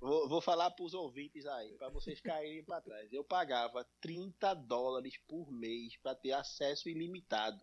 [0.00, 3.12] Vou, vou falar pros ouvintes aí, pra vocês caírem pra trás.
[3.12, 7.62] Eu pagava 30 dólares por mês pra ter acesso ilimitado.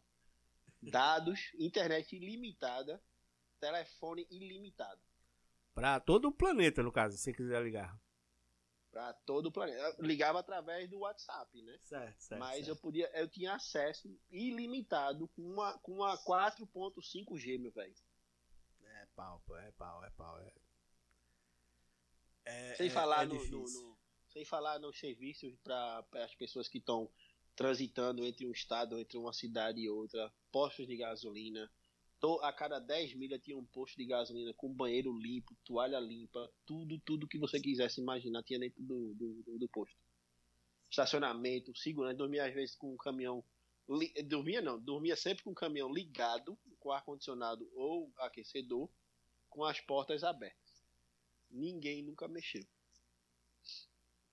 [0.81, 3.01] Dados, internet ilimitada,
[3.59, 5.01] telefone ilimitado.
[5.73, 7.99] Pra todo o planeta, no caso, se você quiser ligar
[8.97, 9.95] para todo o planeta.
[9.99, 11.77] Eu ligava através do WhatsApp, né?
[11.83, 12.39] Certo, certo.
[12.39, 12.69] Mas certo.
[12.69, 17.93] eu podia, eu tinha acesso ilimitado com uma com uma 4.5G, meu velho.
[18.83, 20.51] É pau, é pau, é pau, é.
[22.47, 23.97] É sem é, falar é no, no, no,
[24.29, 27.09] sem falar nos serviços para as pessoas que estão
[27.55, 31.69] transitando entre um estado, entre uma cidade e outra, postos de gasolina,
[32.41, 36.99] a cada 10 milhas tinha um posto de gasolina com banheiro limpo, toalha limpa, tudo,
[36.99, 39.95] tudo que você quisesse imaginar tinha dentro do, do, do posto.
[40.89, 43.43] Estacionamento, segurança, dormia às vezes com o caminhão.
[43.89, 48.89] Li, dormia não, dormia sempre com o caminhão ligado, com ar-condicionado ou aquecedor,
[49.49, 50.66] com as portas abertas.
[51.49, 52.65] Ninguém nunca mexeu.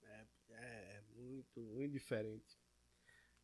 [0.02, 2.58] É, é, é muito, muito diferente.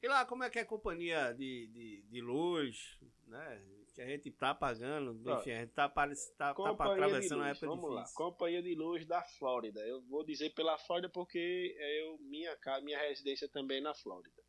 [0.03, 3.63] E lá, como é que é a companhia de, de, de luz, né?
[3.95, 6.09] Que a gente tá pagando, enfim, a gente tá, tá,
[6.39, 7.95] tá, tá atravessando a época vamos difícil.
[7.95, 8.15] Lá.
[8.15, 9.81] Companhia de luz da Flórida.
[9.81, 14.43] Eu vou dizer pela Flórida porque eu, minha, minha residência também é na Flórida.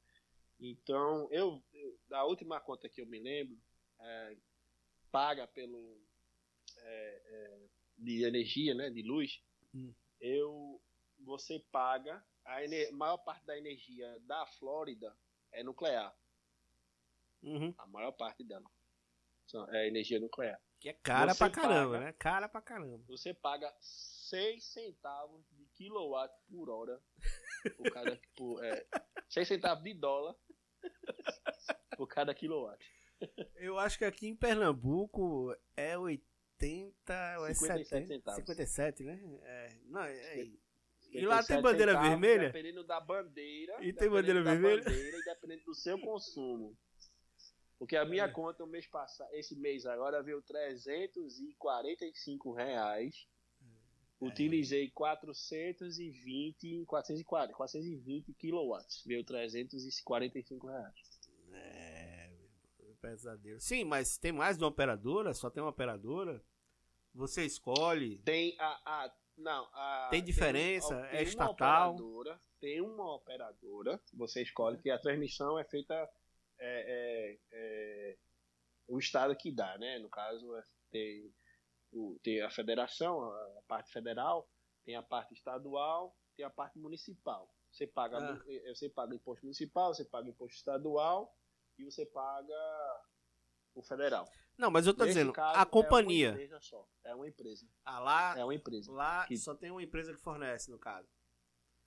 [0.57, 3.57] Então, eu, eu da última conta que eu me lembro,
[3.99, 4.37] é,
[5.11, 5.99] paga pelo
[6.77, 7.59] é, é,
[8.01, 9.41] de energia, né, de luz,
[9.73, 9.93] hum.
[10.19, 10.81] eu
[11.23, 12.59] você paga a
[12.93, 15.15] maior parte da energia da Flórida
[15.51, 16.15] é nuclear.
[17.43, 17.73] Uhum.
[17.77, 18.69] A maior parte dela
[19.69, 20.59] é energia nuclear.
[20.79, 22.13] Que é cara você pra caramba, paga, né?
[22.13, 23.03] Cara pra caramba.
[23.07, 26.99] Você paga 6 centavos de quilowatt por hora.
[27.77, 28.85] Por cada, por, é,
[29.29, 30.35] 6 centavos de dólar
[31.95, 32.83] por cada quilowatt.
[33.55, 36.30] Eu acho que aqui em Pernambuco é 80
[37.39, 38.39] ou é 70, centavos.
[38.39, 39.19] 57, né?
[39.43, 40.51] É, não, é, é
[41.13, 42.51] e lá tem bandeira vermelha?
[42.51, 43.83] Dependendo da bandeira.
[43.83, 44.81] E tem bandeira vermelha?
[44.81, 46.73] Bandeira e dependendo do seu consumo.
[47.77, 48.29] Porque a minha é.
[48.29, 53.27] conta, o mês passado, esse mês agora, veio 345 reais.
[54.21, 54.25] É.
[54.25, 59.03] Utilizei 420, 440, 420 quilowatts.
[59.05, 60.95] Veio 345 reais.
[61.51, 61.90] É,
[63.01, 63.59] pesadelo.
[63.59, 65.33] Sim, mas tem mais de uma operadora?
[65.33, 66.41] Só tem uma operadora?
[67.13, 68.19] Você escolhe?
[68.19, 70.95] Tem a, a não, a, tem diferença?
[71.07, 71.97] Tem, é estatal?
[72.59, 75.93] Tem uma operadora, você escolhe que a transmissão é feita
[76.59, 78.17] é, é, é,
[78.87, 79.97] o estado que dá, né?
[79.97, 81.33] No caso, é, tem,
[81.91, 84.47] o, tem a federação, a parte federal,
[84.85, 87.49] tem a parte estadual, tem a parte municipal.
[87.71, 88.73] Você paga, ah.
[88.75, 91.35] Você paga imposto municipal, você paga imposto estadual
[91.81, 92.53] e você paga
[93.73, 94.29] o federal.
[94.57, 96.27] Não, mas eu tô dizendo, caso, a companhia.
[96.27, 96.89] É uma empresa só.
[97.03, 97.67] É uma empresa.
[97.83, 98.37] Ah, lá.
[98.37, 98.91] É uma empresa.
[98.91, 99.37] Lá que...
[99.37, 101.09] só tem uma empresa que fornece, no caso.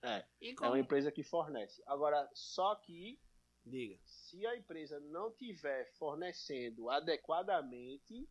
[0.01, 0.25] É.
[0.41, 1.81] É uma empresa que fornece.
[1.85, 3.19] Agora, só que.
[3.65, 3.97] Diga.
[4.05, 8.29] Se a empresa não tiver fornecendo adequadamente,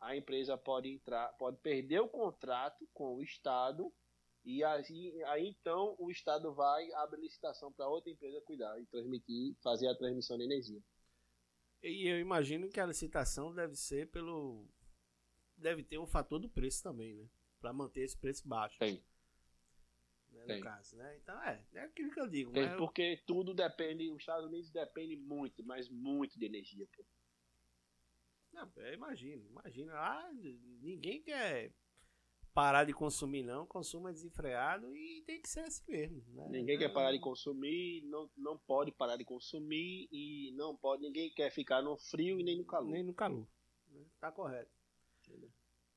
[0.00, 3.92] a empresa pode entrar, pode perder o contrato com o Estado
[4.44, 9.54] e aí, aí então o Estado vai abrir licitação para outra empresa cuidar e transmitir,
[9.62, 10.82] fazer a transmissão de energia.
[11.82, 14.68] E eu imagino que a licitação deve ser pelo.
[15.56, 17.28] Deve ter um fator do preço também, né?
[17.60, 18.78] Para manter esse preço baixo.
[18.78, 19.02] Tem.
[20.30, 20.58] Né, Tem.
[20.58, 21.16] No caso, né?
[21.18, 22.52] Então é, é aquilo que eu digo.
[22.52, 27.04] Tem, porque tudo depende, os Estados Unidos depende muito, mas muito de energia, pô.
[28.52, 29.92] Não, imagina, imagina.
[29.94, 30.30] Ah,
[30.80, 31.72] ninguém quer
[32.60, 33.66] parar de consumir, não.
[33.66, 36.22] Consuma desenfreado e tem que ser assim mesmo.
[36.34, 36.46] Né?
[36.50, 41.00] Ninguém quer parar de consumir, não, não pode parar de consumir e não pode.
[41.00, 42.90] Ninguém quer ficar no frio e nem no calor.
[42.90, 43.46] Nem no calor.
[43.88, 44.04] Né?
[44.20, 44.70] Tá correto.
[45.26, 45.50] Entendeu?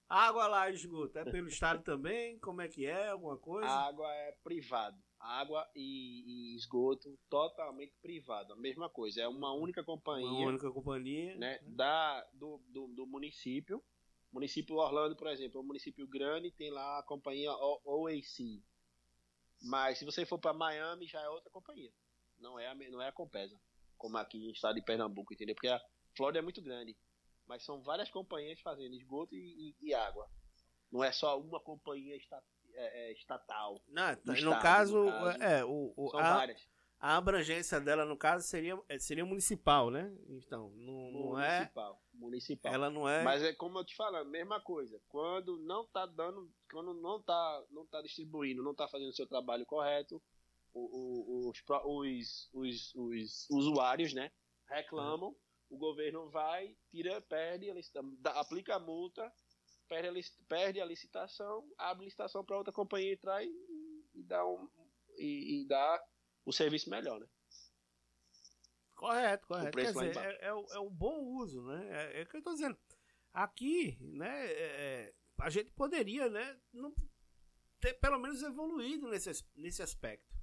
[0.08, 2.40] Água lá, esgoto, é pelo Estado também?
[2.40, 3.10] Como é que é?
[3.10, 3.68] Alguma coisa?
[3.68, 4.98] A água é privado.
[5.20, 8.54] Água e, e, esgoto totalmente privado.
[8.54, 9.22] A mesma coisa.
[9.22, 10.30] É uma única companhia.
[10.30, 11.36] Uma única companhia.
[11.36, 13.84] Né, da, do, do, do município
[14.34, 17.52] município Orlando, por exemplo, é um município grande, tem lá a companhia
[17.86, 18.64] OAC.
[19.62, 21.92] Mas se você for para Miami, já é outra companhia.
[22.40, 23.58] Não é a, não é a Compesa,
[23.98, 25.56] como aqui no estado de Pernambuco, entendeu?
[25.56, 25.82] Porque a
[26.18, 26.98] Flórida é muito grande.
[27.48, 30.30] Mas são várias companhias fazendo esgoto e, e, e água.
[30.92, 32.42] Não é só uma companhia esta,
[32.74, 33.82] é, é, estatal.
[33.88, 36.73] Não, no, estado, caso, no caso, é, o, o, são a, várias
[37.04, 40.10] a abrangência dela, no caso, seria, é, seria municipal, né?
[40.30, 41.58] Então, não, não é.
[41.58, 42.74] Municipal, municipal.
[42.74, 43.22] Ela não é.
[43.22, 45.02] Mas é como eu te falo, mesma coisa.
[45.10, 49.28] Quando não tá dando, quando não tá, não tá distribuindo, não tá fazendo o seu
[49.28, 50.24] trabalho correto,
[50.74, 54.32] o, o, os, os, os, os, usuários, né?
[54.70, 55.36] Reclamam, uhum.
[55.72, 57.70] o governo vai, tira, perde,
[58.28, 59.30] aplica a multa,
[59.90, 63.52] perde a, perde a licitação, abre a licitação para outra companhia entrar e,
[64.16, 64.70] e dá um.
[65.18, 66.02] E, e dá
[66.46, 67.28] o serviço melhor, né?
[68.96, 69.78] Correto, correto.
[69.78, 72.14] Quer dizer, é, é, o, é o bom uso, né?
[72.14, 72.78] É, é o que eu estou dizendo.
[73.34, 76.94] Aqui, né, é, é, a gente poderia, né, não
[77.80, 80.34] ter pelo menos evoluído nesse, nesse aspecto.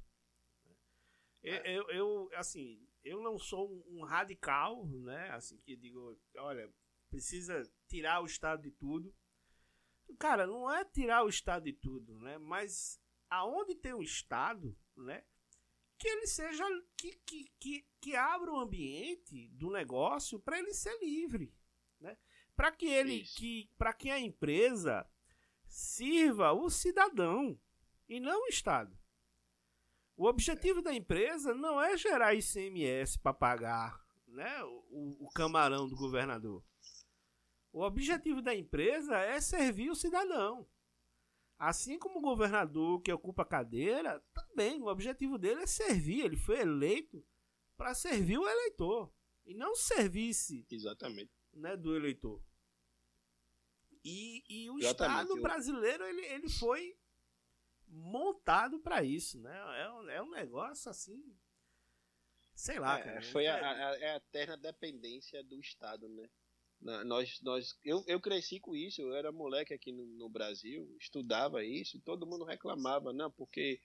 [1.42, 1.72] É.
[1.72, 6.70] Eu, eu, assim, eu não sou um radical, né, assim, que digo, olha,
[7.08, 9.14] precisa tirar o Estado de tudo.
[10.18, 15.24] Cara, não é tirar o Estado de tudo, né, mas aonde tem o Estado, né,
[16.00, 16.64] que ele seja
[16.96, 21.54] que, que, que, que abra o ambiente do negócio para ele ser livre,
[22.00, 22.16] né?
[22.56, 25.06] Para que ele que para que a empresa
[25.68, 27.60] sirva o cidadão
[28.08, 28.98] e não o Estado.
[30.16, 35.96] O objetivo da empresa não é gerar ICMS para pagar né, o, o camarão do
[35.96, 36.64] governador.
[37.72, 40.66] O objetivo da empresa é servir o cidadão.
[41.60, 46.24] Assim como o governador que ocupa a cadeira, também o objetivo dele é servir.
[46.24, 47.22] Ele foi eleito
[47.76, 49.12] para servir o eleitor
[49.44, 51.30] e não servisse Exatamente.
[51.52, 52.42] Né, do eleitor.
[54.02, 55.22] E, e o Exatamente.
[55.24, 56.98] Estado brasileiro ele, ele foi
[57.86, 59.82] montado para isso, né?
[59.82, 61.22] É um, é um negócio assim,
[62.54, 62.98] sei lá.
[63.00, 66.26] É, cara, foi a, a, é a eterna dependência do Estado, né?
[66.80, 71.62] Nós, nós, eu, eu cresci com isso, eu era moleque aqui no, no, Brasil, estudava
[71.64, 73.80] isso e todo mundo reclamava, não, porque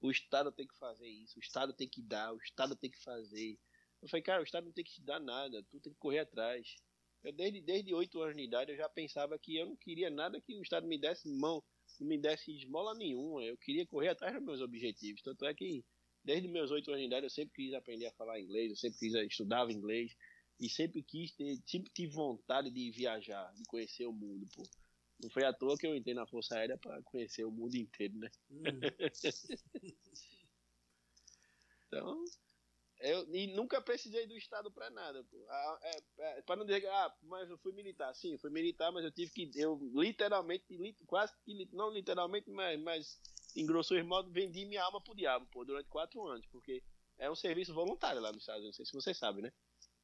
[0.00, 3.02] o Estado tem que fazer isso, o Estado tem que dar, o Estado tem que
[3.02, 3.58] fazer.
[4.00, 6.20] Eu falei, cara, o Estado não tem que te dar nada, tu tem que correr
[6.20, 6.76] atrás.
[7.22, 10.40] Eu desde desde oito anos de idade eu já pensava que eu não queria nada
[10.40, 11.62] que o Estado me desse mão,
[12.00, 13.44] não me desse esmola nenhuma.
[13.44, 15.20] Eu queria correr atrás dos meus objetivos.
[15.20, 15.84] Tanto é que
[16.24, 18.98] desde meus oito anos de idade eu sempre quis aprender a falar inglês, eu sempre
[18.98, 20.16] quis estudava inglês.
[20.60, 24.62] E sempre quis ter, sempre tive vontade de viajar, de conhecer o mundo, pô.
[25.18, 28.18] Não foi à toa que eu entrei na Força Aérea para conhecer o mundo inteiro,
[28.18, 28.30] né?
[28.50, 28.62] Hum.
[31.86, 32.24] então,
[33.00, 35.46] eu e nunca precisei do Estado para nada, pô.
[35.48, 38.14] Ah, é, é, para não dizer ah, mas eu fui militar.
[38.14, 40.64] Sim, fui militar, mas eu tive que, eu literalmente,
[41.06, 43.20] quase que, não literalmente, mas, mas
[43.56, 46.82] em grosso modo, vendi minha alma pro diabo, pô, durante quatro anos, porque
[47.18, 49.52] é um serviço voluntário lá nos Estados Unidos, não sei se você sabe, né?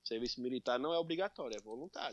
[0.07, 2.05] Serviço militar não é obrigatório, é voluntário.